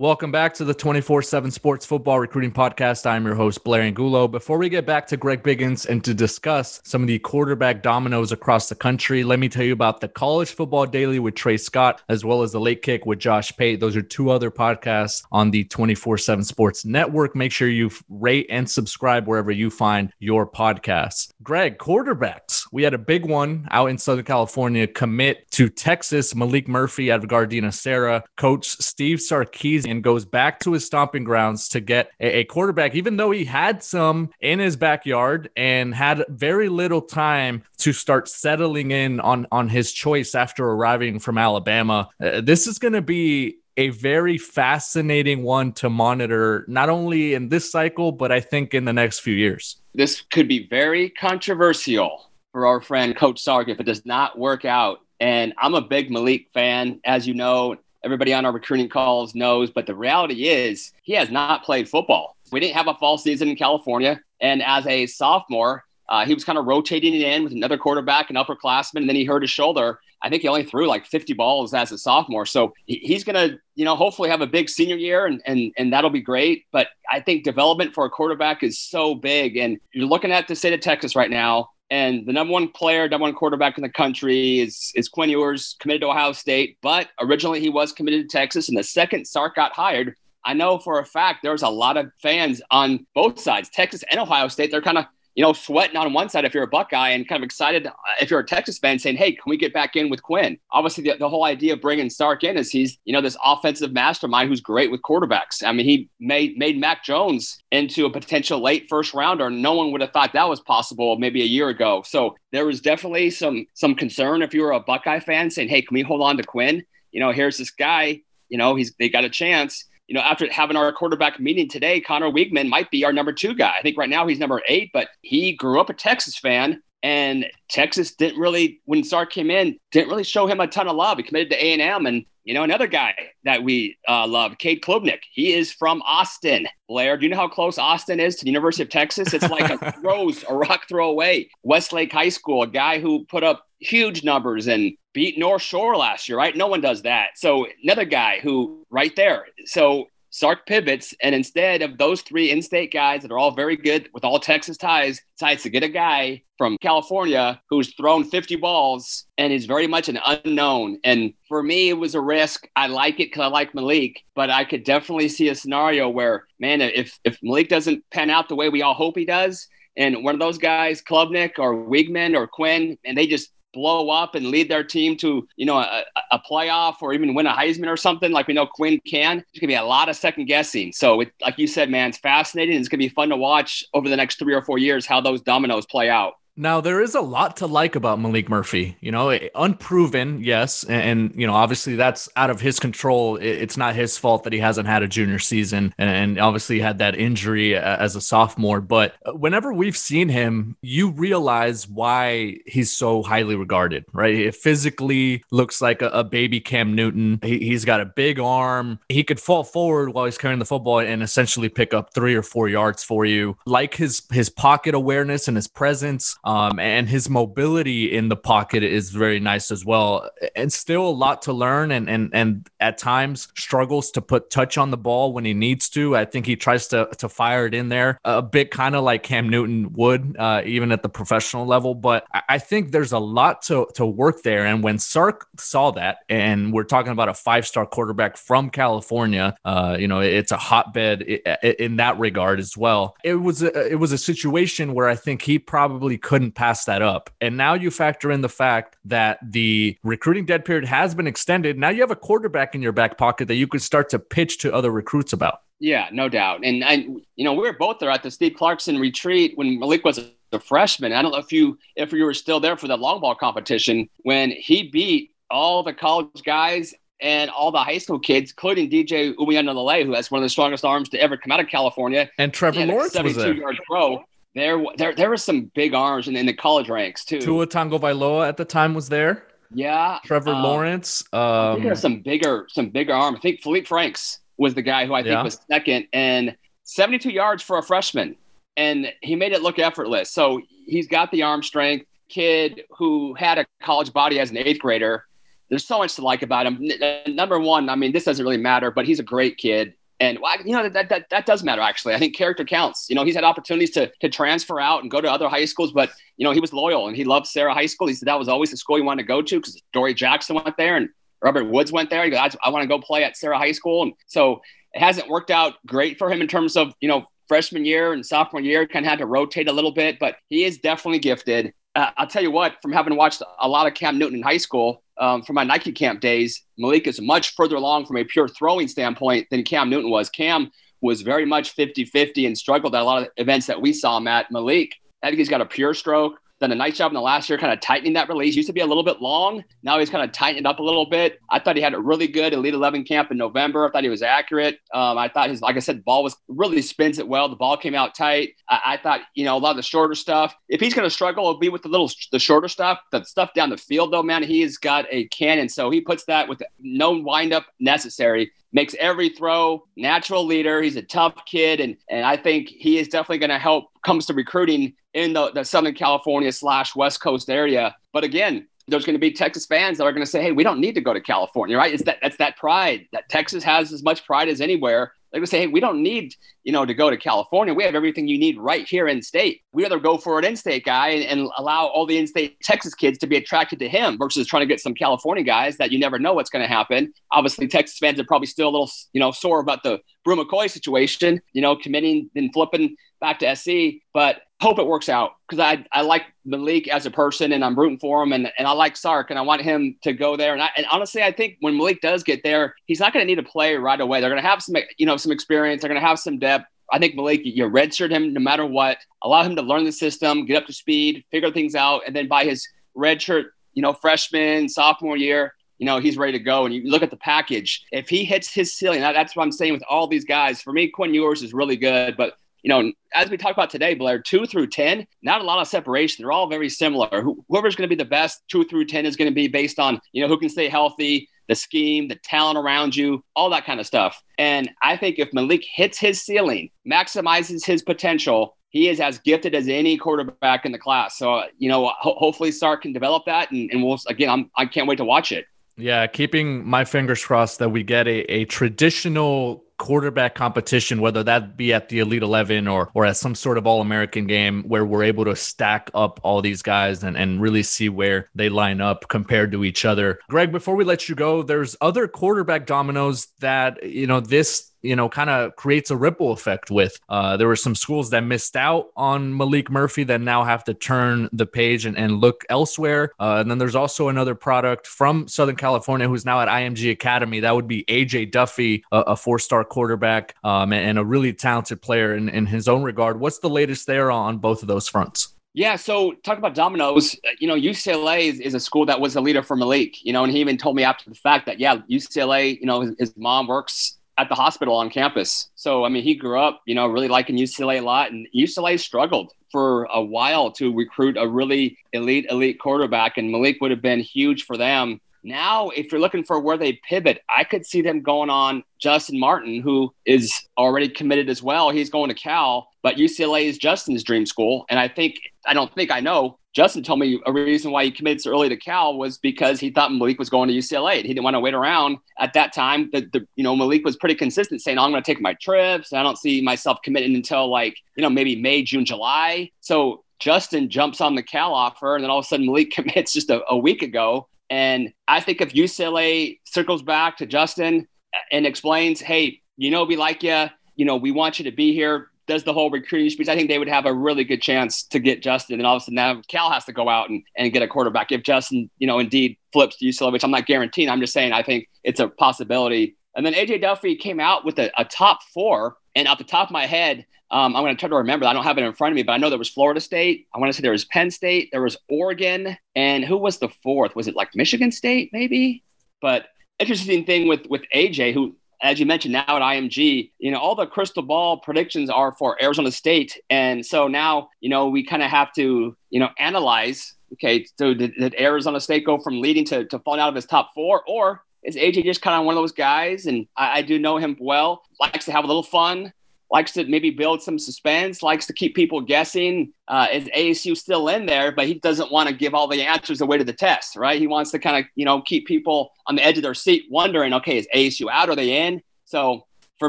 Welcome 0.00 0.32
back 0.32 0.54
to 0.54 0.64
the 0.64 0.72
24 0.72 1.20
7 1.20 1.50
Sports 1.50 1.84
Football 1.84 2.20
Recruiting 2.20 2.52
Podcast. 2.52 3.04
I'm 3.04 3.26
your 3.26 3.34
host, 3.34 3.62
Blair 3.62 3.82
Angulo. 3.82 4.28
Before 4.28 4.56
we 4.56 4.70
get 4.70 4.86
back 4.86 5.06
to 5.08 5.18
Greg 5.18 5.42
Biggins 5.42 5.84
and 5.84 6.02
to 6.04 6.14
discuss 6.14 6.80
some 6.84 7.02
of 7.02 7.06
the 7.06 7.18
quarterback 7.18 7.82
dominoes 7.82 8.32
across 8.32 8.70
the 8.70 8.74
country, 8.74 9.24
let 9.24 9.38
me 9.38 9.50
tell 9.50 9.62
you 9.62 9.74
about 9.74 10.00
the 10.00 10.08
College 10.08 10.54
Football 10.54 10.86
Daily 10.86 11.18
with 11.18 11.34
Trey 11.34 11.58
Scott, 11.58 12.00
as 12.08 12.24
well 12.24 12.40
as 12.40 12.50
the 12.50 12.58
Late 12.58 12.80
Kick 12.80 13.04
with 13.04 13.18
Josh 13.18 13.54
Pate. 13.58 13.78
Those 13.78 13.94
are 13.94 14.00
two 14.00 14.30
other 14.30 14.50
podcasts 14.50 15.22
on 15.32 15.50
the 15.50 15.64
24 15.64 16.16
7 16.16 16.44
Sports 16.44 16.86
Network. 16.86 17.36
Make 17.36 17.52
sure 17.52 17.68
you 17.68 17.90
rate 18.08 18.46
and 18.48 18.70
subscribe 18.70 19.28
wherever 19.28 19.50
you 19.50 19.68
find 19.68 20.14
your 20.18 20.50
podcasts. 20.50 21.30
Greg, 21.42 21.76
quarterbacks. 21.76 22.66
We 22.72 22.84
had 22.84 22.94
a 22.94 22.98
big 22.98 23.26
one 23.26 23.68
out 23.70 23.90
in 23.90 23.98
Southern 23.98 24.24
California 24.24 24.86
commit 24.86 25.50
to 25.50 25.68
Texas, 25.68 26.32
Maalik 26.32 26.68
Murphy 26.68 27.12
out 27.12 27.22
of 27.22 27.28
Gardena 27.28 27.74
Serra. 27.74 28.24
Coach 28.38 28.66
Steve 28.66 29.18
Sarkisian 29.18 29.89
and 29.90 30.04
goes 30.04 30.24
back 30.24 30.60
to 30.60 30.72
his 30.72 30.86
stomping 30.86 31.24
grounds 31.24 31.68
to 31.68 31.80
get 31.80 32.12
a, 32.20 32.38
a 32.38 32.44
quarterback, 32.44 32.94
even 32.94 33.16
though 33.16 33.32
he 33.32 33.44
had 33.44 33.82
some 33.82 34.30
in 34.40 34.60
his 34.60 34.76
backyard 34.76 35.50
and 35.56 35.94
had 35.94 36.24
very 36.28 36.68
little 36.68 37.02
time 37.02 37.62
to 37.78 37.92
start 37.92 38.28
settling 38.28 38.92
in 38.92 39.20
on 39.20 39.46
on 39.50 39.68
his 39.68 39.92
choice 39.92 40.34
after 40.34 40.64
arriving 40.64 41.18
from 41.18 41.36
Alabama. 41.36 42.08
Uh, 42.22 42.40
this 42.40 42.66
is 42.66 42.78
going 42.78 42.94
to 42.94 43.02
be 43.02 43.56
a 43.76 43.88
very 43.88 44.38
fascinating 44.38 45.42
one 45.42 45.72
to 45.72 45.90
monitor, 45.90 46.64
not 46.68 46.88
only 46.88 47.34
in 47.34 47.48
this 47.48 47.70
cycle, 47.70 48.12
but 48.12 48.30
I 48.30 48.40
think 48.40 48.74
in 48.74 48.84
the 48.84 48.92
next 48.92 49.20
few 49.20 49.34
years. 49.34 49.80
This 49.94 50.20
could 50.20 50.46
be 50.46 50.68
very 50.68 51.10
controversial 51.10 52.30
for 52.52 52.66
our 52.66 52.80
friend 52.80 53.16
Coach 53.16 53.40
Sark 53.40 53.68
if 53.68 53.80
it 53.80 53.84
does 53.84 54.04
not 54.04 54.38
work 54.38 54.64
out. 54.64 55.00
And 55.18 55.52
I'm 55.58 55.74
a 55.74 55.80
big 55.80 56.10
Maalik 56.10 56.46
fan, 56.52 57.00
as 57.04 57.26
you 57.26 57.34
know 57.34 57.76
everybody 58.04 58.32
on 58.32 58.44
our 58.44 58.52
recruiting 58.52 58.88
calls 58.88 59.34
knows, 59.34 59.70
but 59.70 59.86
the 59.86 59.94
reality 59.94 60.48
is 60.48 60.92
he 61.02 61.12
has 61.14 61.30
not 61.30 61.64
played 61.64 61.88
football. 61.88 62.36
We 62.52 62.60
didn't 62.60 62.76
have 62.76 62.88
a 62.88 62.94
fall 62.94 63.18
season 63.18 63.48
in 63.48 63.56
California. 63.56 64.20
And 64.40 64.62
as 64.62 64.86
a 64.86 65.06
sophomore, 65.06 65.84
uh, 66.08 66.26
he 66.26 66.34
was 66.34 66.44
kind 66.44 66.58
of 66.58 66.66
rotating 66.66 67.14
it 67.14 67.22
in 67.22 67.44
with 67.44 67.52
another 67.52 67.78
quarterback, 67.78 68.30
an 68.30 68.36
upperclassman, 68.36 68.96
and 68.96 69.08
then 69.08 69.16
he 69.16 69.24
hurt 69.24 69.42
his 69.42 69.50
shoulder. 69.50 70.00
I 70.22 70.28
think 70.28 70.42
he 70.42 70.48
only 70.48 70.64
threw 70.64 70.86
like 70.86 71.06
50 71.06 71.32
balls 71.34 71.72
as 71.72 71.92
a 71.92 71.98
sophomore. 71.98 72.44
So 72.44 72.74
he's 72.86 73.24
going 73.24 73.36
to, 73.36 73.58
you 73.74 73.84
know, 73.84 73.96
hopefully 73.96 74.28
have 74.28 74.42
a 74.42 74.46
big 74.46 74.68
senior 74.68 74.96
year 74.96 75.26
and, 75.26 75.40
and, 75.46 75.72
and 75.78 75.92
that'll 75.92 76.10
be 76.10 76.20
great. 76.20 76.66
But 76.72 76.88
I 77.10 77.20
think 77.20 77.44
development 77.44 77.94
for 77.94 78.04
a 78.04 78.10
quarterback 78.10 78.62
is 78.62 78.78
so 78.78 79.14
big. 79.14 79.56
And 79.56 79.78
you're 79.94 80.06
looking 80.06 80.32
at 80.32 80.46
the 80.46 80.56
state 80.56 80.74
of 80.74 80.80
Texas 80.80 81.16
right 81.16 81.30
now. 81.30 81.70
And 81.90 82.26
the 82.26 82.32
number 82.32 82.52
one 82.52 82.68
player, 82.68 83.08
number 83.08 83.24
one 83.24 83.34
quarterback 83.34 83.76
in 83.76 83.82
the 83.82 83.88
country 83.88 84.60
is, 84.60 84.92
is 84.94 85.08
Quinn 85.08 85.30
Ewers, 85.30 85.76
committed 85.80 86.02
to 86.02 86.08
Ohio 86.08 86.32
State. 86.32 86.78
But 86.82 87.08
originally 87.20 87.60
he 87.60 87.68
was 87.68 87.92
committed 87.92 88.28
to 88.28 88.36
Texas. 88.36 88.68
And 88.68 88.78
the 88.78 88.84
second 88.84 89.26
Sark 89.26 89.56
got 89.56 89.72
hired, 89.72 90.14
I 90.44 90.54
know 90.54 90.78
for 90.78 91.00
a 91.00 91.04
fact 91.04 91.42
there 91.42 91.52
was 91.52 91.62
a 91.62 91.68
lot 91.68 91.96
of 91.96 92.10
fans 92.22 92.62
on 92.70 93.06
both 93.14 93.40
sides, 93.40 93.68
Texas 93.68 94.04
and 94.10 94.20
Ohio 94.20 94.48
State. 94.48 94.70
They're 94.70 94.80
kind 94.80 94.98
of 94.98 95.06
you 95.40 95.46
know, 95.46 95.54
sweating 95.54 95.96
on 95.96 96.12
one 96.12 96.28
side 96.28 96.44
if 96.44 96.52
you're 96.52 96.64
a 96.64 96.68
Buckeye 96.68 97.08
and 97.08 97.26
kind 97.26 97.42
of 97.42 97.46
excited 97.46 97.88
if 98.20 98.30
you're 98.30 98.40
a 98.40 98.46
Texas 98.46 98.78
fan 98.78 98.98
saying, 98.98 99.16
hey, 99.16 99.32
can 99.32 99.48
we 99.48 99.56
get 99.56 99.72
back 99.72 99.96
in 99.96 100.10
with 100.10 100.22
Quinn? 100.22 100.58
Obviously, 100.70 101.02
the, 101.02 101.16
the 101.18 101.30
whole 101.30 101.44
idea 101.44 101.72
of 101.72 101.80
bringing 101.80 102.10
Sark 102.10 102.44
in 102.44 102.58
is 102.58 102.70
he's, 102.70 102.98
you 103.06 103.14
know, 103.14 103.22
this 103.22 103.38
offensive 103.42 103.90
mastermind 103.90 104.50
who's 104.50 104.60
great 104.60 104.90
with 104.90 105.00
quarterbacks. 105.00 105.64
I 105.64 105.72
mean, 105.72 105.86
he 105.86 106.10
made, 106.20 106.58
made 106.58 106.78
Mac 106.78 107.02
Jones 107.02 107.58
into 107.70 108.04
a 108.04 108.10
potential 108.10 108.60
late 108.60 108.86
first 108.90 109.14
rounder. 109.14 109.48
No 109.48 109.72
one 109.72 109.92
would 109.92 110.02
have 110.02 110.10
thought 110.10 110.34
that 110.34 110.46
was 110.46 110.60
possible 110.60 111.16
maybe 111.16 111.40
a 111.40 111.46
year 111.46 111.70
ago. 111.70 112.02
So 112.04 112.36
there 112.52 112.66
was 112.66 112.82
definitely 112.82 113.30
some, 113.30 113.64
some 113.72 113.94
concern 113.94 114.42
if 114.42 114.52
you 114.52 114.60
were 114.60 114.72
a 114.72 114.80
Buckeye 114.80 115.20
fan 115.20 115.50
saying, 115.50 115.70
hey, 115.70 115.80
can 115.80 115.94
we 115.94 116.02
hold 116.02 116.20
on 116.20 116.36
to 116.36 116.42
Quinn? 116.42 116.84
You 117.12 117.20
know, 117.20 117.32
here's 117.32 117.56
this 117.56 117.70
guy, 117.70 118.20
you 118.50 118.58
know, 118.58 118.74
he's, 118.74 118.92
they 118.98 119.08
got 119.08 119.24
a 119.24 119.30
chance 119.30 119.86
you 120.10 120.14
know, 120.14 120.22
after 120.22 120.52
having 120.52 120.76
our 120.76 120.92
quarterback 120.92 121.38
meeting 121.38 121.68
today, 121.68 122.00
Conner 122.00 122.32
Weigman 122.32 122.68
might 122.68 122.90
be 122.90 123.04
our 123.04 123.12
number 123.12 123.32
two 123.32 123.54
guy. 123.54 123.72
I 123.78 123.80
think 123.80 123.96
right 123.96 124.10
now 124.10 124.26
he's 124.26 124.40
number 124.40 124.60
eight, 124.66 124.90
but 124.92 125.08
he 125.22 125.52
grew 125.52 125.80
up 125.80 125.88
a 125.88 125.94
Texas 125.94 126.36
fan. 126.36 126.82
And 127.04 127.46
Texas 127.68 128.16
didn't 128.16 128.40
really, 128.40 128.80
when 128.86 129.04
Sark 129.04 129.30
came 129.30 129.52
in, 129.52 129.78
didn't 129.92 130.08
really 130.08 130.24
show 130.24 130.48
him 130.48 130.58
a 130.58 130.66
ton 130.66 130.88
of 130.88 130.96
love. 130.96 131.18
He 131.18 131.22
committed 131.22 131.50
to 131.50 131.64
A 131.64 131.72
and 131.74 131.80
M, 131.80 132.06
and 132.06 132.26
you 132.50 132.54
know 132.54 132.64
another 132.64 132.88
guy 132.88 133.14
that 133.44 133.62
we 133.62 133.96
uh, 134.08 134.26
love, 134.26 134.58
Cade 134.58 134.82
Klubnik. 134.82 135.20
He 135.30 135.52
is 135.52 135.72
from 135.72 136.02
Austin. 136.02 136.66
Blair, 136.88 137.16
do 137.16 137.24
you 137.24 137.30
know 137.30 137.36
how 137.36 137.46
close 137.46 137.78
Austin 137.78 138.18
is 138.18 138.34
to 138.34 138.44
the 138.44 138.50
University 138.50 138.82
of 138.82 138.88
Texas? 138.88 139.32
It's 139.32 139.48
like 139.48 139.70
a 139.70 139.92
throws 140.00 140.44
a 140.48 140.54
rock 140.56 140.88
throw 140.88 141.10
away. 141.10 141.48
Westlake 141.62 142.10
High 142.10 142.28
School, 142.28 142.64
a 142.64 142.66
guy 142.66 142.98
who 142.98 143.24
put 143.26 143.44
up 143.44 143.64
huge 143.78 144.24
numbers 144.24 144.66
and 144.66 144.94
beat 145.14 145.38
North 145.38 145.62
Shore 145.62 145.96
last 145.96 146.28
year, 146.28 146.38
right? 146.38 146.56
No 146.56 146.66
one 146.66 146.80
does 146.80 147.02
that. 147.02 147.30
So 147.36 147.68
another 147.84 148.04
guy 148.04 148.40
who 148.40 148.84
right 148.90 149.14
there. 149.14 149.46
So 149.66 150.08
Sark 150.30 150.64
pivots, 150.66 151.14
and 151.22 151.34
instead 151.34 151.82
of 151.82 151.98
those 151.98 152.22
three 152.22 152.50
in-state 152.50 152.92
guys 152.92 153.22
that 153.22 153.32
are 153.32 153.38
all 153.38 153.50
very 153.50 153.76
good 153.76 154.08
with 154.14 154.24
all 154.24 154.38
Texas 154.38 154.76
ties, 154.76 155.20
decides 155.36 155.62
to 155.64 155.70
get 155.70 155.82
a 155.82 155.88
guy 155.88 156.42
from 156.56 156.76
California 156.80 157.60
who's 157.68 157.94
thrown 157.94 158.24
50 158.24 158.56
balls 158.56 159.26
and 159.38 159.52
is 159.52 159.66
very 159.66 159.86
much 159.86 160.08
an 160.08 160.20
unknown. 160.24 160.98
And 161.04 161.32
for 161.48 161.62
me, 161.62 161.88
it 161.88 161.94
was 161.94 162.14
a 162.14 162.20
risk. 162.20 162.68
I 162.76 162.86
like 162.86 163.14
it 163.14 163.30
because 163.30 163.42
I 163.42 163.46
like 163.46 163.72
Maalik, 163.72 164.16
but 164.34 164.50
I 164.50 164.64
could 164.64 164.84
definitely 164.84 165.28
see 165.28 165.48
a 165.48 165.54
scenario 165.54 166.08
where, 166.08 166.44
man, 166.58 166.80
if 166.80 167.18
if 167.24 167.40
Maalik 167.40 167.68
doesn't 167.68 168.04
pan 168.10 168.30
out 168.30 168.48
the 168.48 168.56
way 168.56 168.68
we 168.68 168.82
all 168.82 168.94
hope 168.94 169.16
he 169.16 169.24
does, 169.24 169.66
and 169.96 170.22
one 170.22 170.34
of 170.34 170.40
those 170.40 170.58
guys, 170.58 171.02
Klubnik 171.02 171.58
or 171.58 171.74
Weigman 171.74 172.36
or 172.36 172.46
Quinn, 172.46 172.96
and 173.04 173.18
they 173.18 173.26
just 173.26 173.50
blow 173.72 174.10
up 174.10 174.34
and 174.34 174.46
lead 174.46 174.68
their 174.68 174.84
team 174.84 175.16
to, 175.18 175.46
you 175.56 175.66
know, 175.66 175.78
a, 175.78 176.04
a, 176.32 176.38
playoff 176.38 176.96
or 177.02 177.12
even 177.12 177.34
win 177.34 177.46
a 177.46 177.52
Heisman 177.52 177.88
or 177.88 177.96
something 177.96 178.32
like 178.32 178.48
we 178.48 178.54
know 178.54 178.66
Quinn 178.66 179.00
can, 179.06 179.36
going 179.36 179.44
to 179.60 179.66
be 179.66 179.74
a 179.74 179.84
lot 179.84 180.08
of 180.08 180.16
second 180.16 180.46
guessing. 180.46 180.92
So, 180.92 181.20
it, 181.20 181.32
like 181.40 181.58
you 181.58 181.66
said, 181.66 181.90
man, 181.90 182.08
it's 182.08 182.18
fascinating. 182.18 182.78
It's 182.78 182.88
to 183.00 183.08
be 183.08 183.08
fun 183.08 183.28
to 183.28 183.36
watch 183.36 183.84
over 183.94 184.08
the 184.08 184.16
next 184.16 184.38
three 184.38 184.54
or 184.54 184.62
four 184.62 184.78
years 184.78 185.06
how 185.06 185.20
those 185.20 185.40
dominoes 185.40 185.86
play 185.86 186.10
out. 186.10 186.34
Now 186.60 186.82
there 186.82 187.00
is 187.00 187.14
a 187.14 187.22
lot 187.22 187.56
to 187.56 187.66
like 187.66 187.96
about 187.96 188.18
Maalik 188.18 188.50
Murphy. 188.50 188.94
You 189.00 189.10
know, 189.10 189.30
eh, 189.30 189.48
unproven, 189.54 190.44
yes, 190.44 190.84
and, 190.84 191.02
and, 191.02 191.40
you 191.40 191.46
know 191.46 191.54
obviously 191.54 191.96
that's 191.96 192.28
out 192.36 192.50
of 192.50 192.60
his 192.60 192.78
control. 192.78 193.36
it's 193.36 193.78
not 193.78 193.94
his 193.94 194.18
fault 194.18 194.44
that 194.44 194.52
he 194.52 194.58
hasn't 194.58 194.86
had 194.86 195.02
a 195.02 195.08
junior 195.08 195.38
season, 195.38 195.94
and, 195.96 196.10
and 196.10 196.38
obviously 196.38 196.78
had 196.78 196.98
that 196.98 197.14
injury 197.14 197.76
uh, 197.76 197.96
as 197.96 198.14
a 198.14 198.20
sophomore. 198.20 198.82
But 198.82 199.14
uh, 199.24 199.32
whenever 199.32 199.72
we've 199.72 199.96
seen 199.96 200.28
him, 200.28 200.76
you 200.82 201.10
realize 201.10 201.88
why 201.88 202.58
he's 202.66 202.92
so 202.92 203.22
highly 203.22 203.56
regarded, 203.56 204.04
right? 204.12 204.34
It 204.34 204.54
physically 204.54 205.42
looks 205.50 205.80
like 205.80 206.02
a, 206.02 206.08
a 206.08 206.24
baby 206.24 206.60
Cam 206.60 206.94
Newton. 206.94 207.40
He, 207.42 207.72
has 207.72 207.86
got 207.86 208.02
a 208.02 208.04
big 208.04 208.38
arm. 208.38 208.98
He 209.08 209.24
could 209.24 209.40
fall 209.40 209.64
forward 209.64 210.12
while 210.12 210.26
he's 210.26 210.36
carrying 210.36 210.58
the 210.58 210.66
football 210.66 210.98
and 210.98 211.22
essentially 211.22 211.70
pick 211.70 211.94
up 211.94 212.12
three 212.12 212.34
or 212.34 212.42
four 212.42 212.68
yards 212.68 213.02
for 213.02 213.24
you. 213.24 213.56
Like 213.64 213.94
his 213.94 214.22
his 214.30 214.50
pocket 214.50 214.94
awareness 214.94 215.48
and 215.48 215.56
his 215.56 215.66
presence. 215.66 216.36
And 216.50 217.08
his 217.08 217.28
mobility 217.28 218.14
in 218.16 218.28
the 218.28 218.36
pocket 218.36 218.82
is 218.82 219.10
very 219.10 219.40
nice 219.40 219.70
as 219.70 219.84
well. 219.84 220.28
And 220.56 220.72
still 220.72 221.06
a 221.06 221.10
lot 221.10 221.42
to 221.42 221.52
learn, 221.52 221.92
and 221.92 222.08
and 222.08 222.30
and 222.32 222.68
at 222.80 222.98
times 222.98 223.48
struggles 223.56 224.10
to 224.12 224.22
put 224.22 224.50
touch 224.50 224.76
on 224.78 224.90
the 224.90 224.96
ball 224.96 225.32
when 225.32 225.44
he 225.44 225.54
needs 225.54 225.88
to. 225.90 226.16
I 226.16 226.24
think 226.24 226.46
he 226.46 226.56
tries 226.56 226.88
to 226.88 227.08
to 227.18 227.28
fire 227.28 227.66
it 227.66 227.74
in 227.74 227.88
there 227.88 228.18
a 228.24 228.42
bit, 228.42 228.70
kind 228.70 228.94
of 228.96 229.04
like 229.04 229.22
Cam 229.22 229.48
Newton 229.48 229.92
would, 229.92 230.36
uh, 230.38 230.62
even 230.64 230.92
at 230.92 231.02
the 231.02 231.08
professional 231.08 231.66
level. 231.66 231.94
But 231.94 232.26
I 232.48 232.58
think 232.58 232.90
there's 232.90 233.12
a 233.12 233.18
lot 233.18 233.62
to 233.62 233.86
to 233.94 234.06
work 234.06 234.42
there. 234.42 234.66
And 234.66 234.82
when 234.82 234.98
Sark 234.98 235.46
saw 235.58 235.90
that, 235.92 236.18
and 236.28 236.72
we're 236.72 236.84
talking 236.84 237.12
about 237.12 237.28
a 237.28 237.34
five 237.34 237.66
star 237.66 237.86
quarterback 237.86 238.36
from 238.36 238.70
California, 238.70 239.54
uh, 239.64 239.96
you 239.98 240.08
know, 240.08 240.20
it's 240.20 240.52
a 240.52 240.56
hotbed 240.56 241.22
in 241.22 241.96
that 241.96 242.18
regard 242.18 242.58
as 242.60 242.76
well. 242.76 243.16
It 243.22 243.34
was 243.34 243.62
a, 243.62 243.92
it 243.92 243.96
was 243.96 244.12
a 244.12 244.18
situation 244.18 244.94
where 244.94 245.08
I 245.08 245.16
think 245.16 245.42
he 245.42 245.58
probably 245.58 246.18
could 246.18 246.39
couldn't 246.40 246.54
pass 246.54 246.86
that 246.86 247.02
up. 247.02 247.28
And 247.42 247.58
now 247.58 247.74
you 247.74 247.90
factor 247.90 248.30
in 248.30 248.40
the 248.40 248.48
fact 248.48 248.96
that 249.04 249.38
the 249.42 249.98
recruiting 250.02 250.46
dead 250.46 250.64
period 250.64 250.86
has 250.86 251.14
been 251.14 251.26
extended. 251.26 251.78
Now 251.78 251.90
you 251.90 252.00
have 252.00 252.10
a 252.10 252.16
quarterback 252.16 252.74
in 252.74 252.80
your 252.80 252.92
back 252.92 253.18
pocket 253.18 253.46
that 253.48 253.56
you 253.56 253.66
could 253.66 253.82
start 253.82 254.08
to 254.10 254.18
pitch 254.18 254.56
to 254.58 254.72
other 254.72 254.90
recruits 254.90 255.34
about. 255.34 255.60
Yeah, 255.80 256.08
no 256.12 256.30
doubt. 256.30 256.60
And 256.64 256.82
and 256.82 257.20
you 257.36 257.44
know, 257.44 257.52
we 257.52 257.60
were 257.60 257.74
both 257.74 257.98
there 257.98 258.10
at 258.10 258.22
the 258.22 258.30
Steve 258.30 258.54
Clarkson 258.56 258.98
retreat 258.98 259.52
when 259.56 259.78
Maalik 259.78 260.02
was 260.02 260.18
a 260.52 260.60
freshman. 260.60 261.12
I 261.12 261.20
don't 261.20 261.32
know 261.32 261.38
if 261.38 261.52
you 261.52 261.78
if 261.96 262.12
you 262.12 262.24
were 262.24 262.34
still 262.34 262.60
there 262.60 262.76
for 262.76 262.88
the 262.88 262.96
long 262.96 263.20
ball 263.20 263.34
competition 263.34 264.08
when 264.22 264.50
he 264.50 264.84
beat 264.84 265.32
all 265.50 265.82
the 265.82 265.92
college 265.92 266.42
guys 266.44 266.94
and 267.20 267.50
all 267.50 267.70
the 267.70 267.78
high 267.78 267.98
school 267.98 268.18
kids, 268.18 268.50
including 268.52 268.88
DJ 268.90 269.34
Uiagalelei, 269.34 270.06
who 270.06 270.14
has 270.14 270.30
one 270.30 270.38
of 270.38 270.44
the 270.44 270.48
strongest 270.48 270.86
arms 270.86 271.10
to 271.10 271.20
ever 271.20 271.36
come 271.36 271.52
out 271.52 271.60
of 271.60 271.68
California. 271.68 272.30
And 272.38 272.52
Trevor 272.52 272.86
Lawrence 272.86 273.18
was 273.22 273.36
there. 273.36 273.52
Yard 273.52 273.78
throw 273.86 274.24
there 274.54 274.82
there 274.96 275.14
there 275.14 275.30
were 275.30 275.36
some 275.36 275.70
big 275.74 275.94
arms 275.94 276.28
in, 276.28 276.36
in 276.36 276.46
the 276.46 276.52
college 276.52 276.88
ranks 276.88 277.24
too. 277.24 277.40
Tua 277.40 277.66
Tagovailoa 277.66 278.48
at 278.48 278.56
the 278.56 278.64
time 278.64 278.94
was 278.94 279.08
there. 279.08 279.46
Yeah, 279.72 280.18
Trevor 280.24 280.50
um, 280.50 280.62
Lawrence. 280.62 281.22
Um, 281.32 281.82
there's 281.82 282.00
some 282.00 282.22
bigger 282.22 282.66
some 282.68 282.88
bigger 282.90 283.14
arms. 283.14 283.38
I 283.38 283.40
think 283.40 283.62
Feleipe 283.62 283.86
Franks 283.86 284.40
was 284.58 284.74
the 284.74 284.82
guy 284.82 285.06
who 285.06 285.14
I 285.14 285.22
think 285.22 285.32
yeah. 285.32 285.42
was 285.42 285.60
second 285.70 286.06
and 286.12 286.56
72 286.84 287.30
yards 287.30 287.62
for 287.62 287.78
a 287.78 287.82
freshman, 287.82 288.36
and 288.76 289.12
he 289.22 289.36
made 289.36 289.52
it 289.52 289.62
look 289.62 289.78
effortless. 289.78 290.30
So 290.30 290.60
he's 290.86 291.06
got 291.06 291.30
the 291.30 291.42
arm 291.42 291.62
strength. 291.62 292.06
Kid 292.28 292.82
who 292.96 293.34
had 293.34 293.58
a 293.58 293.66
college 293.82 294.12
body 294.12 294.38
as 294.38 294.50
an 294.50 294.56
eighth 294.56 294.80
grader. 294.80 295.24
There's 295.68 295.84
so 295.84 295.98
much 295.98 296.14
to 296.16 296.22
like 296.22 296.42
about 296.42 296.66
him. 296.66 296.88
Number 297.28 297.58
one, 297.58 297.88
I 297.88 297.96
mean, 297.96 298.12
this 298.12 298.24
doesn't 298.24 298.44
really 298.44 298.56
matter, 298.56 298.90
but 298.90 299.04
he's 299.04 299.20
a 299.20 299.24
great 299.24 299.56
kid. 299.56 299.94
And 300.20 300.38
you 300.66 300.72
know 300.72 300.86
that, 300.86 301.08
that 301.08 301.30
that 301.30 301.46
does 301.46 301.62
matter 301.62 301.80
actually. 301.80 302.14
I 302.14 302.18
think 302.18 302.36
character 302.36 302.64
counts. 302.64 303.06
You 303.08 303.16
know, 303.16 303.24
he's 303.24 303.34
had 303.34 303.42
opportunities 303.42 303.90
to 303.92 304.12
to 304.20 304.28
transfer 304.28 304.78
out 304.78 305.00
and 305.00 305.10
go 305.10 305.20
to 305.20 305.30
other 305.30 305.48
high 305.48 305.64
schools, 305.64 305.92
but 305.92 306.10
you 306.36 306.44
know 306.44 306.52
he 306.52 306.60
was 306.60 306.74
loyal 306.74 307.08
and 307.08 307.16
he 307.16 307.24
loved 307.24 307.46
Serra 307.46 307.72
High 307.72 307.86
School. 307.86 308.06
He 308.06 308.14
said 308.14 308.28
that 308.28 308.38
was 308.38 308.48
always 308.48 308.70
the 308.70 308.76
school 308.76 308.96
he 308.96 309.02
wanted 309.02 309.22
to 309.22 309.28
go 309.28 309.40
to 309.40 309.58
because 309.58 309.80
Dory 309.94 310.12
Jackson 310.12 310.56
went 310.56 310.76
there 310.76 310.96
and 310.96 311.08
Robert 311.42 311.64
Woods 311.64 311.90
went 311.90 312.10
there. 312.10 312.22
He 312.24 312.30
goes, 312.30 312.38
I, 312.38 312.50
I 312.68 312.70
want 312.70 312.82
to 312.82 312.88
go 312.88 313.00
play 313.00 313.24
at 313.24 313.36
Serra 313.36 313.56
High 313.56 313.72
School, 313.72 314.02
and 314.02 314.12
so 314.26 314.60
it 314.92 315.00
hasn't 315.00 315.28
worked 315.28 315.50
out 315.50 315.74
great 315.86 316.18
for 316.18 316.30
him 316.30 316.42
in 316.42 316.48
terms 316.48 316.76
of 316.76 316.92
you 317.00 317.08
know 317.08 317.24
freshman 317.48 317.86
year 317.86 318.12
and 318.12 318.24
sophomore 318.24 318.60
year. 318.60 318.86
Kind 318.86 319.06
of 319.06 319.10
had 319.10 319.20
to 319.20 319.26
rotate 319.26 319.68
a 319.68 319.72
little 319.72 319.92
bit, 319.92 320.18
but 320.18 320.36
he 320.50 320.64
is 320.64 320.78
definitely 320.78 321.20
gifted. 321.20 321.72
Uh, 321.94 322.10
I'll 322.16 322.26
tell 322.26 322.42
you 322.42 322.50
what, 322.50 322.76
from 322.82 322.92
having 322.92 323.16
watched 323.16 323.42
a 323.60 323.68
lot 323.68 323.86
of 323.86 323.94
Cam 323.94 324.18
Newton 324.18 324.36
in 324.36 324.42
high 324.42 324.58
school, 324.58 325.02
um, 325.18 325.42
from 325.42 325.54
my 325.54 325.64
Nike 325.64 325.92
camp 325.92 326.20
days, 326.20 326.62
Maalik 326.78 327.06
is 327.06 327.20
much 327.20 327.54
further 327.54 327.76
along 327.76 328.06
from 328.06 328.16
a 328.16 328.24
pure 328.24 328.48
throwing 328.48 328.88
standpoint 328.88 329.48
than 329.50 329.64
Cam 329.64 329.90
Newton 329.90 330.10
was. 330.10 330.30
Cam 330.30 330.70
was 331.00 331.22
very 331.22 331.44
much 331.44 331.70
50 331.70 332.04
50 332.04 332.46
and 332.46 332.56
struggled 332.56 332.94
at 332.94 333.02
a 333.02 333.04
lot 333.04 333.22
of 333.22 333.28
events 333.36 333.66
that 333.66 333.80
we 333.80 333.92
saw 333.92 334.24
at. 334.26 334.50
Maalik, 334.50 334.92
I 335.22 335.28
think 335.28 335.38
he's 335.38 335.48
got 335.48 335.60
a 335.60 335.66
pure 335.66 335.94
stroke 335.94 336.40
done 336.60 336.72
a 336.72 336.74
nice 336.74 336.98
job 336.98 337.10
in 337.10 337.14
the 337.14 337.20
last 337.20 337.48
year, 337.48 337.58
kind 337.58 337.72
of 337.72 337.80
tightening 337.80 338.12
that 338.12 338.28
release. 338.28 338.54
Used 338.54 338.66
to 338.68 338.72
be 338.72 338.80
a 338.80 338.86
little 338.86 339.02
bit 339.02 339.20
long. 339.20 339.64
Now 339.82 339.98
he's 339.98 340.10
kind 340.10 340.22
of 340.22 340.30
tightened 340.32 340.66
up 340.66 340.78
a 340.78 340.82
little 340.82 341.06
bit. 341.06 341.40
I 341.48 341.58
thought 341.58 341.76
he 341.76 341.82
had 341.82 341.94
a 341.94 341.98
really 341.98 342.26
good 342.26 342.52
Elite 342.52 342.74
11 342.74 343.04
camp 343.04 343.30
in 343.30 343.38
November. 343.38 343.88
I 343.88 343.90
thought 343.90 344.02
he 344.02 344.10
was 344.10 344.22
accurate. 344.22 344.78
Um, 344.92 345.16
I 345.16 345.28
thought 345.28 345.48
his, 345.48 345.62
like 345.62 345.76
I 345.76 345.80
said, 345.80 346.04
ball 346.04 346.22
was 346.22 346.36
really 346.48 346.82
spins 346.82 347.18
it 347.18 347.26
well. 347.26 347.48
The 347.48 347.56
ball 347.56 347.76
came 347.76 347.94
out 347.94 348.14
tight. 348.14 348.50
I, 348.68 348.80
I 348.86 348.96
thought, 348.98 349.22
you 349.34 349.44
know, 349.44 349.56
a 349.56 349.58
lot 349.58 349.70
of 349.70 349.76
the 349.76 349.82
shorter 349.82 350.14
stuff. 350.14 350.54
If 350.68 350.80
he's 350.80 350.94
going 350.94 351.06
to 351.06 351.10
struggle, 351.10 351.44
it'll 351.44 351.58
be 351.58 351.70
with 351.70 351.82
the 351.82 351.88
little, 351.88 352.10
the 352.30 352.38
shorter 352.38 352.68
stuff. 352.68 353.00
The 353.10 353.24
stuff 353.24 353.54
down 353.54 353.70
the 353.70 353.78
field, 353.78 354.12
though, 354.12 354.22
man, 354.22 354.42
he 354.42 354.60
has 354.60 354.76
got 354.76 355.06
a 355.10 355.26
cannon. 355.28 355.68
So 355.68 355.90
he 355.90 356.00
puts 356.02 356.24
that 356.26 356.48
with 356.48 356.62
no 356.78 357.12
windup 357.12 357.66
necessary 357.80 358.52
makes 358.72 358.94
every 358.98 359.28
throw 359.28 359.84
natural 359.96 360.44
leader 360.44 360.80
he's 360.82 360.96
a 360.96 361.02
tough 361.02 361.34
kid 361.46 361.80
and 361.80 361.96
and 362.08 362.24
i 362.24 362.36
think 362.36 362.68
he 362.68 362.98
is 362.98 363.08
definitely 363.08 363.38
going 363.38 363.50
to 363.50 363.58
help 363.58 363.86
comes 364.02 364.26
to 364.26 364.34
recruiting 364.34 364.94
in 365.14 365.32
the, 365.32 365.50
the 365.52 365.64
Southern 365.64 365.94
California 365.94 366.52
slash 366.52 366.94
West 366.94 367.20
Coast 367.20 367.50
area. 367.50 367.94
But 368.12 368.24
again, 368.24 368.68
there's 368.90 369.04
going 369.04 369.14
to 369.14 369.20
be 369.20 369.32
Texas 369.32 369.66
fans 369.66 369.98
that 369.98 370.04
are 370.04 370.12
going 370.12 370.24
to 370.24 370.30
say, 370.30 370.42
"Hey, 370.42 370.52
we 370.52 370.64
don't 370.64 370.80
need 370.80 370.94
to 370.96 371.00
go 371.00 371.14
to 371.14 371.20
California, 371.20 371.76
right?" 371.76 371.92
It's 371.92 372.02
that 372.04 372.18
that's 372.22 372.36
that 372.36 372.56
pride 372.56 373.06
that 373.12 373.28
Texas 373.28 373.64
has 373.64 373.92
as 373.92 374.02
much 374.02 374.26
pride 374.26 374.48
as 374.48 374.60
anywhere. 374.60 375.12
They're 375.30 375.40
going 375.40 375.46
to 375.46 375.50
say, 375.50 375.60
"Hey, 375.60 375.66
we 375.68 375.80
don't 375.80 376.02
need 376.02 376.34
you 376.64 376.72
know 376.72 376.84
to 376.84 376.92
go 376.92 377.08
to 377.08 377.16
California. 377.16 377.72
We 377.72 377.84
have 377.84 377.94
everything 377.94 378.28
you 378.28 378.38
need 378.38 378.58
right 378.58 378.86
here 378.88 379.08
in 379.08 379.22
state. 379.22 379.62
We 379.72 379.84
rather 379.84 379.98
go 379.98 380.18
for 380.18 380.38
an 380.38 380.44
in-state 380.44 380.84
guy 380.84 381.10
and, 381.10 381.24
and 381.24 381.50
allow 381.56 381.86
all 381.86 382.04
the 382.04 382.18
in-state 382.18 382.60
Texas 382.62 382.94
kids 382.94 383.18
to 383.18 383.26
be 383.26 383.36
attracted 383.36 383.78
to 383.78 383.88
him 383.88 384.18
versus 384.18 384.46
trying 384.46 384.62
to 384.62 384.66
get 384.66 384.80
some 384.80 384.94
California 384.94 385.44
guys 385.44 385.76
that 385.76 385.92
you 385.92 385.98
never 385.98 386.18
know 386.18 386.34
what's 386.34 386.50
going 386.50 386.62
to 386.62 386.68
happen." 386.68 387.12
Obviously, 387.32 387.68
Texas 387.68 387.98
fans 387.98 388.18
are 388.18 388.24
probably 388.24 388.46
still 388.46 388.68
a 388.68 388.70
little 388.70 388.90
you 389.12 389.20
know 389.20 389.30
sore 389.30 389.60
about 389.60 389.82
the 389.82 390.00
Bru 390.24 390.36
McCoy 390.36 390.70
situation, 390.70 391.40
you 391.52 391.62
know, 391.62 391.76
committing 391.76 392.30
and 392.34 392.52
flipping 392.52 392.96
back 393.20 393.38
to 393.38 393.56
SC, 393.56 394.02
but 394.12 394.42
hope 394.60 394.78
it 394.78 394.86
works 394.86 395.08
out 395.08 395.36
because 395.48 395.58
I, 395.58 395.84
I 395.90 396.02
like 396.02 396.24
Maalik 396.46 396.88
as 396.88 397.06
a 397.06 397.10
person 397.10 397.52
and 397.52 397.64
I'm 397.64 397.78
rooting 397.78 397.98
for 397.98 398.22
him 398.22 398.32
and, 398.32 398.52
and 398.58 398.68
I 398.68 398.72
like 398.72 398.94
Sark 398.96 399.30
and 399.30 399.38
I 399.38 399.42
want 399.42 399.62
him 399.62 399.96
to 400.02 400.12
go 400.12 400.36
there. 400.36 400.52
And, 400.52 400.62
I, 400.62 400.68
and 400.76 400.86
honestly, 400.92 401.22
I 401.22 401.32
think 401.32 401.56
when 401.60 401.74
Maalik 401.74 402.00
does 402.00 402.22
get 402.22 402.42
there, 402.42 402.74
he's 402.84 403.00
not 403.00 403.14
going 403.14 403.22
to 403.22 403.26
need 403.26 403.42
to 403.42 403.48
play 403.48 403.76
right 403.76 404.00
away. 404.00 404.20
They're 404.20 404.28
going 404.28 404.42
to 404.42 404.48
have 404.48 404.62
some, 404.62 404.76
you 404.98 405.06
know, 405.06 405.16
some 405.16 405.32
experience. 405.32 405.80
They're 405.80 405.88
going 405.88 406.00
to 406.00 406.06
have 406.06 406.18
some 406.18 406.38
depth. 406.38 406.66
I 406.92 406.98
think 406.98 407.14
Maalik, 407.14 407.40
you 407.44 407.64
redshirt 407.64 408.10
him 408.10 408.34
no 408.34 408.40
matter 408.40 408.66
what, 408.66 408.98
allow 409.22 409.42
him 409.44 409.56
to 409.56 409.62
learn 409.62 409.84
the 409.84 409.92
system, 409.92 410.44
get 410.44 410.62
up 410.62 410.66
to 410.66 410.72
speed, 410.74 411.24
figure 411.30 411.50
things 411.50 411.74
out. 411.74 412.02
And 412.06 412.14
then 412.14 412.28
by 412.28 412.44
his 412.44 412.68
redshirt, 412.96 413.44
you 413.72 413.80
know, 413.80 413.94
freshman, 413.94 414.68
sophomore 414.68 415.16
year, 415.16 415.54
you 415.78 415.86
know, 415.86 416.00
he's 416.00 416.18
ready 416.18 416.32
to 416.32 416.44
go. 416.44 416.66
And 416.66 416.74
you 416.74 416.90
look 416.90 417.02
at 417.02 417.10
the 417.10 417.16
package. 417.16 417.86
If 417.92 418.10
he 418.10 418.24
hits 418.24 418.52
his 418.52 418.74
ceiling, 418.74 419.00
that, 419.00 419.12
that's 419.12 419.34
what 419.34 419.44
I'm 419.44 419.52
saying 419.52 419.72
with 419.72 419.84
all 419.88 420.06
these 420.06 420.26
guys. 420.26 420.60
For 420.60 420.72
me, 420.72 420.88
Quinn 420.88 421.14
Ewers 421.14 421.42
is 421.42 421.54
really 421.54 421.76
good, 421.76 422.16
but 422.18 422.34
you 422.62 422.68
know, 422.68 422.92
as 423.14 423.30
we 423.30 423.36
talked 423.36 423.56
about 423.56 423.70
today, 423.70 423.94
Blair, 423.94 424.20
two 424.20 424.46
through 424.46 424.68
10, 424.68 425.06
not 425.22 425.40
a 425.40 425.44
lot 425.44 425.60
of 425.60 425.68
separation. 425.68 426.22
They're 426.22 426.32
all 426.32 426.48
very 426.48 426.68
similar. 426.68 427.22
Whoever's 427.48 427.76
going 427.76 427.88
to 427.88 427.94
be 427.94 428.00
the 428.00 428.08
best 428.08 428.42
two 428.48 428.64
through 428.64 428.86
10 428.86 429.06
is 429.06 429.16
going 429.16 429.30
to 429.30 429.34
be 429.34 429.48
based 429.48 429.78
on, 429.78 430.00
you 430.12 430.22
know, 430.22 430.28
who 430.28 430.38
can 430.38 430.48
stay 430.48 430.68
healthy, 430.68 431.28
the 431.48 431.54
scheme, 431.54 432.08
the 432.08 432.16
talent 432.16 432.58
around 432.58 432.94
you, 432.94 433.24
all 433.34 433.50
that 433.50 433.64
kind 433.64 433.80
of 433.80 433.86
stuff. 433.86 434.22
And 434.38 434.70
I 434.82 434.96
think 434.96 435.18
if 435.18 435.30
Maalik 435.32 435.64
hits 435.64 435.98
his 435.98 436.22
ceiling, 436.22 436.70
maximizes 436.86 437.64
his 437.64 437.82
potential, 437.82 438.56
he 438.70 438.88
is 438.88 439.00
as 439.00 439.18
gifted 439.18 439.54
as 439.54 439.68
any 439.68 439.96
quarterback 439.96 440.64
in 440.64 440.72
the 440.72 440.78
class. 440.78 441.18
So, 441.18 441.42
you 441.58 441.68
know, 441.68 441.92
ho- 441.98 442.14
hopefully 442.16 442.52
Sark 442.52 442.82
can 442.82 442.92
develop 442.92 443.24
that. 443.26 443.50
And, 443.50 443.68
and 443.72 443.82
we'll, 443.82 443.98
again, 444.06 444.30
I'm, 444.30 444.50
I 444.56 444.66
can't 444.66 444.86
wait 444.86 444.96
to 444.98 445.04
watch 445.04 445.32
it. 445.32 445.46
Yeah, 445.76 446.06
keeping 446.06 446.64
my 446.66 446.84
fingers 446.84 447.24
crossed 447.24 447.58
that 447.58 447.70
we 447.70 447.82
get 447.82 448.06
a, 448.06 448.20
a 448.32 448.44
traditional 448.44 449.64
quarterback 449.80 450.34
competition, 450.34 451.00
whether 451.00 451.24
that 451.24 451.56
be 451.56 451.72
at 451.72 451.88
the 451.88 452.00
Elite 452.00 452.22
11 452.22 452.68
or, 452.68 452.90
or 452.92 453.06
at 453.06 453.16
some 453.16 453.34
sort 453.34 453.56
of 453.56 453.66
All 453.66 453.80
American 453.80 454.26
game 454.26 454.62
where 454.64 454.84
we're 454.84 455.02
able 455.02 455.24
to 455.24 455.34
stack 455.34 455.90
up 455.94 456.20
all 456.22 456.42
these 456.42 456.60
guys 456.60 457.02
and, 457.02 457.16
and 457.16 457.40
really 457.40 457.62
see 457.62 457.88
where 457.88 458.28
they 458.34 458.50
line 458.50 458.82
up 458.82 459.08
compared 459.08 459.50
to 459.52 459.64
each 459.64 459.86
other. 459.86 460.20
Greg, 460.28 460.52
before 460.52 460.76
we 460.76 460.84
let 460.84 461.08
you 461.08 461.14
go, 461.14 461.42
there's 461.42 461.76
other 461.80 462.06
quarterback 462.06 462.66
dominoes 462.66 463.28
that, 463.40 463.82
you 463.82 464.06
know, 464.06 464.20
this 464.20 464.70
you 464.82 464.96
know, 464.96 465.08
kind 465.08 465.30
of 465.30 465.56
creates 465.56 465.90
a 465.90 465.96
ripple 465.96 466.32
effect 466.32 466.70
with. 466.70 466.98
Uh, 467.08 467.36
there 467.36 467.48
were 467.48 467.56
some 467.56 467.74
schools 467.74 468.10
that 468.10 468.22
missed 468.22 468.56
out 468.56 468.88
on 468.96 469.32
Maalik 469.32 469.68
Murphy 469.68 470.04
that 470.04 470.20
now 470.20 470.44
have 470.44 470.64
to 470.64 470.74
turn 470.74 471.28
the 471.32 471.46
page 471.46 471.86
and, 471.86 471.96
and 471.96 472.20
look 472.20 472.44
elsewhere. 472.48 473.12
Uh, 473.20 473.38
and 473.40 473.50
then 473.50 473.58
there's 473.58 473.74
also 473.74 474.08
another 474.08 474.34
product 474.34 474.86
from 474.86 475.28
Southern 475.28 475.56
California 475.56 476.08
who's 476.08 476.24
now 476.24 476.40
at 476.40 476.48
IMG 476.48 476.90
Academy. 476.90 477.40
That 477.40 477.54
would 477.54 477.68
be 477.68 477.84
AJ 477.84 478.32
Duffy, 478.32 478.84
a, 478.92 479.00
a 479.00 479.16
four 479.16 479.38
star 479.38 479.64
quarterback 479.70 480.34
um, 480.44 480.72
and, 480.74 480.98
a 480.98 481.04
really 481.04 481.32
talented 481.32 481.80
player 481.80 482.14
in, 482.14 482.28
in 482.28 482.44
his 482.44 482.68
own 482.68 482.82
regard. 482.82 483.18
What's 483.18 483.38
the 483.38 483.48
latest 483.48 483.86
there 483.86 484.10
on 484.10 484.36
both 484.36 484.60
of 484.60 484.68
those 484.68 484.86
fronts? 484.86 485.34
Yeah, 485.54 485.76
so 485.76 486.12
talk 486.22 486.38
about 486.38 486.54
dominoes. 486.54 487.16
You 487.38 487.48
know, 487.48 487.56
UCLA 487.56 488.28
is, 488.28 488.38
is, 488.38 488.54
a 488.54 488.60
school 488.60 488.86
that 488.86 489.00
was 489.00 489.16
a 489.16 489.20
leader 489.20 489.42
for 489.42 489.56
Maalik, 489.56 489.96
You 490.02 490.12
know, 490.12 490.22
and 490.22 490.32
he 490.32 490.40
even 490.40 490.56
told 490.56 490.76
me 490.76 490.84
after 490.84 491.08
the 491.08 491.16
fact 491.16 491.46
that 491.46 491.58
yeah, 491.58 491.78
UCLA. 491.90 492.60
You 492.60 492.66
know, 492.66 492.82
his, 492.82 492.94
his 492.98 493.16
mom 493.16 493.48
works 493.48 493.98
at 494.20 494.28
the 494.28 494.34
hospital 494.34 494.74
on 494.76 494.90
campus. 494.90 495.48
So, 495.54 495.84
I 495.84 495.88
mean, 495.88 496.02
he 496.02 496.14
grew 496.14 496.38
up, 496.38 496.60
you 496.66 496.74
know, 496.74 496.86
really 496.86 497.08
liking 497.08 497.36
UCLA 497.36 497.78
a 497.78 497.84
lot, 497.84 498.12
and 498.12 498.28
UCLA 498.36 498.78
struggled 498.78 499.32
for 499.50 499.84
a 499.84 500.02
while 500.02 500.52
to 500.52 500.74
recruit 500.74 501.16
a 501.16 501.26
really 501.26 501.78
elite, 501.94 502.26
elite 502.30 502.60
quarterback, 502.60 503.16
and 503.16 503.34
Maalik 503.34 503.56
would 503.60 503.70
have 503.70 503.82
been 503.82 504.00
huge 504.00 504.44
for 504.44 504.56
them. 504.56 505.00
Now, 505.22 505.68
if 505.70 505.92
you're 505.92 506.00
looking 506.00 506.24
for 506.24 506.40
where 506.40 506.56
they 506.56 506.80
pivot, 506.88 507.22
I 507.28 507.44
could 507.44 507.66
see 507.66 507.82
them 507.82 508.02
going 508.02 508.30
on 508.30 508.62
Justin 508.78 509.18
Martin, 509.18 509.60
who 509.60 509.92
is 510.06 510.32
already 510.56 510.88
committed 510.88 511.28
as 511.28 511.42
well. 511.42 511.70
He's 511.70 511.90
going 511.90 512.08
to 512.08 512.14
Cal, 512.14 512.68
but 512.82 512.96
UCLA 512.96 513.44
is 513.44 513.58
Justin's 513.58 514.02
dream 514.02 514.24
school. 514.26 514.64
And 514.70 514.78
I 514.78 514.88
think, 514.88 515.16
I 515.46 515.54
don't 515.54 515.72
think 515.74 515.90
I 515.90 516.00
know, 516.00 516.38
Justin 516.52 516.82
told 516.82 516.98
me 516.98 517.20
a 517.26 517.32
reason 517.32 517.70
why 517.70 517.84
he 517.84 517.90
committed 517.90 518.20
so 518.20 518.30
early 518.30 518.48
to 518.48 518.56
Cal 518.56 518.96
was 518.96 519.18
because 519.18 519.60
he 519.60 519.70
thought 519.70 519.90
Maalik 519.92 520.18
was 520.18 520.28
going 520.28 520.48
to 520.48 520.54
UCLA. 520.54 520.96
He 520.96 521.02
didn't 521.02 521.22
want 521.22 521.34
to 521.34 521.40
wait 521.40 521.54
around. 521.54 521.98
At 522.18 522.32
that 522.32 522.52
time, 522.52 522.90
the, 522.92 523.08
the 523.12 523.26
you 523.36 523.44
know 523.44 523.54
Maalik 523.54 523.84
was 523.84 523.96
pretty 523.96 524.16
consistent, 524.16 524.60
saying, 524.60 524.76
oh, 524.76 524.82
"I'm 524.82 524.90
going 524.90 525.02
to 525.02 525.08
take 525.08 525.20
my 525.20 525.34
trips. 525.34 525.92
I 525.92 526.02
don't 526.02 526.18
see 526.18 526.42
myself 526.42 526.78
committing 526.82 527.14
until 527.14 527.48
like 527.48 527.76
you 527.96 528.02
know 528.02 528.10
maybe 528.10 528.34
May, 528.34 528.62
June, 528.62 528.84
July." 528.84 529.50
So 529.60 530.02
Justin 530.18 530.68
jumps 530.68 531.00
on 531.00 531.14
the 531.14 531.22
Cal 531.22 531.54
offer, 531.54 531.94
and 531.94 532.02
then 532.02 532.10
all 532.10 532.18
of 532.18 532.24
a 532.24 532.28
sudden 532.28 532.46
Maalik 532.46 532.70
commits 532.72 533.12
just 533.12 533.30
a, 533.30 533.42
a 533.48 533.56
week 533.56 533.82
ago. 533.82 534.26
And 534.50 534.92
I 535.06 535.20
think 535.20 535.40
if 535.40 535.52
UCLA 535.54 536.40
circles 536.44 536.82
back 536.82 537.18
to 537.18 537.26
Justin 537.26 537.86
and 538.32 538.46
explains, 538.46 539.00
"Hey, 539.00 539.40
you 539.56 539.70
know 539.70 539.84
we 539.84 539.96
like 539.96 540.22
you. 540.22 540.46
You 540.76 540.84
know 540.84 540.96
we 540.96 541.12
want 541.12 541.38
you 541.38 541.44
to 541.44 541.52
be 541.52 541.72
here 541.72 542.10
does 542.30 542.44
the 542.44 542.52
whole 542.52 542.70
recruiting 542.70 543.10
speech, 543.10 543.28
I 543.28 543.34
think 543.34 543.48
they 543.48 543.58
would 543.58 543.68
have 543.68 543.86
a 543.86 543.92
really 543.92 544.24
good 544.24 544.40
chance 544.40 544.84
to 544.84 545.00
get 545.00 545.20
Justin. 545.20 545.58
And 545.58 545.66
all 545.66 545.76
of 545.76 545.82
a 545.82 545.84
sudden 545.84 545.96
now 545.96 546.22
Cal 546.28 546.50
has 546.50 546.64
to 546.66 546.72
go 546.72 546.88
out 546.88 547.10
and, 547.10 547.22
and 547.36 547.52
get 547.52 547.62
a 547.62 547.68
quarterback. 547.68 548.12
If 548.12 548.22
Justin, 548.22 548.70
you 548.78 548.86
know, 548.86 549.00
indeed 549.00 549.36
flips 549.52 549.76
to 549.78 549.84
UCLA, 549.84 550.12
which 550.12 550.24
I'm 550.24 550.30
not 550.30 550.46
guaranteeing, 550.46 550.88
I'm 550.88 551.00
just 551.00 551.12
saying 551.12 551.32
I 551.32 551.42
think 551.42 551.68
it's 551.82 552.00
a 552.00 552.08
possibility. 552.08 552.96
And 553.16 553.26
then 553.26 553.34
AJ 553.34 553.62
Duffy 553.62 553.96
came 553.96 554.20
out 554.20 554.44
with 554.44 554.58
a, 554.60 554.70
a 554.80 554.84
top 554.84 555.22
four. 555.34 555.76
And 555.94 556.08
off 556.08 556.18
the 556.18 556.24
top 556.24 556.48
of 556.48 556.52
my 556.52 556.66
head, 556.66 557.06
um, 557.30 557.54
I'm 557.54 557.62
going 557.62 557.76
to 557.76 557.80
try 557.80 557.88
to 557.88 557.96
remember. 557.96 558.26
I 558.26 558.32
don't 558.32 558.44
have 558.44 558.58
it 558.58 558.64
in 558.64 558.72
front 558.72 558.92
of 558.92 558.96
me, 558.96 559.02
but 559.02 559.12
I 559.12 559.16
know 559.16 559.30
there 559.30 559.38
was 559.38 559.48
Florida 559.48 559.80
State. 559.80 560.26
I 560.34 560.38
want 560.38 560.50
to 560.50 560.56
say 560.56 560.62
there 560.62 560.72
was 560.72 560.84
Penn 560.84 561.10
State, 561.10 561.50
there 561.52 561.62
was 561.62 561.76
Oregon, 561.88 562.56
and 562.74 563.04
who 563.04 563.16
was 563.16 563.38
the 563.38 563.48
fourth? 563.62 563.94
Was 563.94 564.08
it 564.08 564.16
like 564.16 564.34
Michigan 564.34 564.72
State, 564.72 565.10
maybe? 565.12 565.62
But 566.02 566.26
interesting 566.58 567.04
thing 567.04 567.28
with 567.28 567.46
with 567.48 567.62
AJ, 567.74 568.14
who 568.14 568.36
as 568.62 568.78
you 568.78 568.86
mentioned 568.86 569.12
now 569.12 569.24
at 569.26 569.42
IMG, 569.42 570.10
you 570.18 570.30
know, 570.30 570.38
all 570.38 570.54
the 570.54 570.66
crystal 570.66 571.02
ball 571.02 571.38
predictions 571.38 571.88
are 571.88 572.12
for 572.12 572.42
Arizona 572.42 572.70
State. 572.70 573.18
And 573.30 573.64
so 573.64 573.88
now, 573.88 574.28
you 574.40 574.50
know, 574.50 574.68
we 574.68 574.84
kind 574.84 575.02
of 575.02 575.10
have 575.10 575.32
to, 575.34 575.76
you 575.88 576.00
know, 576.00 576.10
analyze, 576.18 576.94
okay, 577.14 577.46
so 577.58 577.72
did, 577.72 577.94
did, 577.94 578.14
Arizona 578.20 578.60
State 578.60 578.84
go 578.84 578.98
from 578.98 579.20
leading 579.20 579.46
to, 579.46 579.64
to 579.66 579.78
falling 579.78 580.00
out 580.00 580.10
of 580.10 580.14
his 580.14 580.26
top 580.26 580.50
four? 580.54 580.82
Or 580.86 581.22
is 581.42 581.56
AJ 581.56 581.84
just 581.84 582.02
kind 582.02 582.18
of 582.18 582.26
one 582.26 582.36
of 582.36 582.42
those 582.42 582.52
guys? 582.52 583.06
And 583.06 583.26
I, 583.36 583.58
I 583.58 583.62
do 583.62 583.78
know 583.78 583.96
him 583.96 584.16
well, 584.20 584.62
likes 584.80 585.04
to 585.06 585.12
have 585.12 585.24
a 585.24 585.26
little 585.26 585.42
fun, 585.42 585.92
likes 586.30 586.52
to 586.52 586.64
maybe 586.66 586.90
build 586.90 587.22
some 587.22 587.38
suspense, 587.38 588.02
likes 588.02 588.26
to 588.26 588.32
keep 588.32 588.54
people 588.54 588.80
guessing. 588.80 589.52
Uh, 589.68 589.88
is 589.92 590.04
ASU 590.16 590.56
still 590.56 590.88
in 590.88 591.06
there? 591.06 591.32
But 591.32 591.46
he 591.46 591.54
doesn't 591.54 591.90
want 591.90 592.08
to 592.08 592.14
give 592.14 592.34
all 592.34 592.46
the 592.46 592.62
answers 592.62 593.00
away 593.00 593.18
to 593.18 593.24
the 593.24 593.32
test, 593.32 593.76
right? 593.76 594.00
He 594.00 594.06
wants 594.06 594.30
to 594.32 594.38
kind 594.38 594.56
of, 594.56 594.70
you 594.74 594.84
know, 594.84 595.02
keep 595.02 595.26
people 595.26 595.72
on 595.86 595.96
the 595.96 596.04
edge 596.04 596.16
of 596.16 596.22
their 596.22 596.34
seat 596.34 596.66
wondering, 596.70 597.12
okay, 597.14 597.38
is 597.38 597.48
ASU 597.54 597.90
out? 597.90 598.08
Are 598.08 598.16
they 598.16 598.46
in? 598.46 598.62
So 598.84 599.26
for 599.58 599.68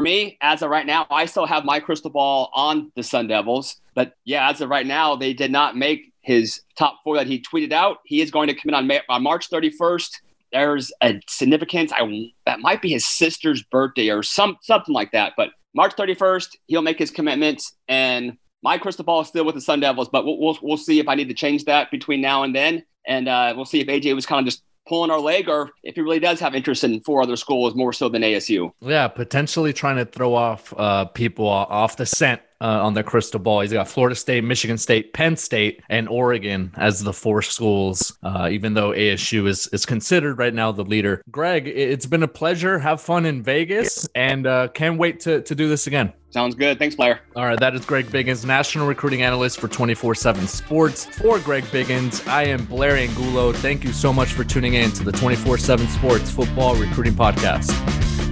me, 0.00 0.38
as 0.40 0.62
of 0.62 0.70
right 0.70 0.86
now, 0.86 1.06
I 1.10 1.26
still 1.26 1.46
have 1.46 1.64
my 1.64 1.80
crystal 1.80 2.10
ball 2.10 2.50
on 2.54 2.90
the 2.96 3.02
Sun 3.02 3.26
Devils. 3.28 3.76
But 3.94 4.14
yeah, 4.24 4.48
as 4.48 4.60
of 4.60 4.70
right 4.70 4.86
now, 4.86 5.16
they 5.16 5.34
did 5.34 5.52
not 5.52 5.76
make 5.76 6.12
his 6.22 6.62
top 6.78 7.00
four 7.04 7.16
that 7.16 7.26
he 7.26 7.42
tweeted 7.42 7.72
out. 7.72 7.98
He 8.04 8.20
is 8.22 8.30
going 8.30 8.48
to 8.48 8.54
commit 8.54 8.74
on, 8.74 8.86
May, 8.86 9.00
on 9.08 9.22
March 9.22 9.50
31st. 9.50 10.08
There's 10.52 10.92
a 11.02 11.20
significance. 11.28 11.92
I 11.92 12.32
that 12.46 12.60
might 12.60 12.82
be 12.82 12.90
his 12.90 13.06
sister's 13.06 13.62
birthday 13.62 14.10
or 14.10 14.22
some 14.22 14.58
something 14.62 14.94
like 14.94 15.12
that. 15.12 15.32
But 15.36 15.50
March 15.74 15.96
31st, 15.96 16.56
he'll 16.66 16.82
make 16.82 16.98
his 16.98 17.10
commitments. 17.10 17.74
And 17.88 18.36
my 18.62 18.78
crystal 18.78 19.04
ball 19.04 19.22
is 19.22 19.28
still 19.28 19.44
with 19.44 19.54
the 19.54 19.60
Sun 19.60 19.80
Devils, 19.80 20.08
but 20.08 20.24
we'll, 20.24 20.38
we'll, 20.38 20.58
we'll 20.62 20.76
see 20.76 21.00
if 21.00 21.08
I 21.08 21.14
need 21.14 21.28
to 21.28 21.34
change 21.34 21.64
that 21.64 21.90
between 21.90 22.20
now 22.20 22.42
and 22.42 22.54
then. 22.54 22.84
And 23.06 23.28
uh, 23.28 23.54
we'll 23.56 23.64
see 23.64 23.80
if 23.80 23.88
AJ 23.88 24.14
was 24.14 24.26
kind 24.26 24.38
of 24.38 24.44
just 24.44 24.62
pulling 24.86 25.10
our 25.10 25.20
leg 25.20 25.48
or 25.48 25.70
if 25.82 25.94
he 25.94 26.00
really 26.00 26.18
does 26.18 26.40
have 26.40 26.54
interest 26.54 26.84
in 26.84 27.00
four 27.00 27.22
other 27.22 27.36
schools 27.36 27.74
more 27.74 27.92
so 27.92 28.08
than 28.08 28.22
ASU. 28.22 28.70
Yeah, 28.80 29.08
potentially 29.08 29.72
trying 29.72 29.96
to 29.96 30.04
throw 30.04 30.34
off 30.34 30.74
uh, 30.76 31.06
people 31.06 31.46
off 31.46 31.96
the 31.96 32.06
scent 32.06 32.42
uh, 32.62 32.80
on 32.82 32.94
their 32.94 33.02
crystal 33.02 33.40
ball. 33.40 33.60
He's 33.60 33.72
got 33.72 33.88
Florida 33.88 34.14
State, 34.14 34.44
Michigan 34.44 34.78
State, 34.78 35.12
Penn 35.12 35.36
State, 35.36 35.82
and 35.90 36.08
Oregon 36.08 36.72
as 36.76 37.02
the 37.02 37.12
four 37.12 37.42
schools. 37.42 38.16
Uh, 38.22 38.48
even 38.50 38.74
though 38.74 38.90
ASU 38.90 39.48
is 39.48 39.66
is 39.68 39.84
considered 39.84 40.38
right 40.38 40.54
now 40.54 40.70
the 40.70 40.84
leader. 40.84 41.22
Greg, 41.30 41.66
it's 41.66 42.06
been 42.06 42.22
a 42.22 42.28
pleasure. 42.28 42.78
Have 42.78 43.00
fun 43.00 43.26
in 43.26 43.42
Vegas, 43.42 44.08
and 44.14 44.46
uh, 44.46 44.68
can't 44.68 44.98
wait 44.98 45.20
to 45.20 45.42
to 45.42 45.54
do 45.54 45.68
this 45.68 45.86
again. 45.86 46.12
Sounds 46.30 46.54
good. 46.54 46.78
Thanks, 46.78 46.94
Blair. 46.94 47.20
All 47.36 47.44
right, 47.44 47.60
that 47.60 47.74
is 47.74 47.84
Greg 47.84 48.06
Biggins, 48.06 48.46
national 48.46 48.86
recruiting 48.86 49.20
analyst 49.22 49.60
for 49.60 49.68
24 49.68 50.14
7 50.14 50.46
Sports. 50.46 51.04
For 51.04 51.38
Greg 51.40 51.64
Biggins, 51.64 52.26
I 52.26 52.44
am 52.44 52.64
Blair 52.64 52.96
Angulo. 52.96 53.52
Thank 53.52 53.84
you 53.84 53.92
so 53.92 54.14
much 54.14 54.32
for 54.32 54.44
tuning 54.44 54.74
in 54.74 54.92
to 54.92 55.04
the 55.04 55.12
24 55.12 55.58
7 55.58 55.86
Sports 55.88 56.30
Football 56.30 56.76
Recruiting 56.76 57.14
Podcast. 57.14 58.31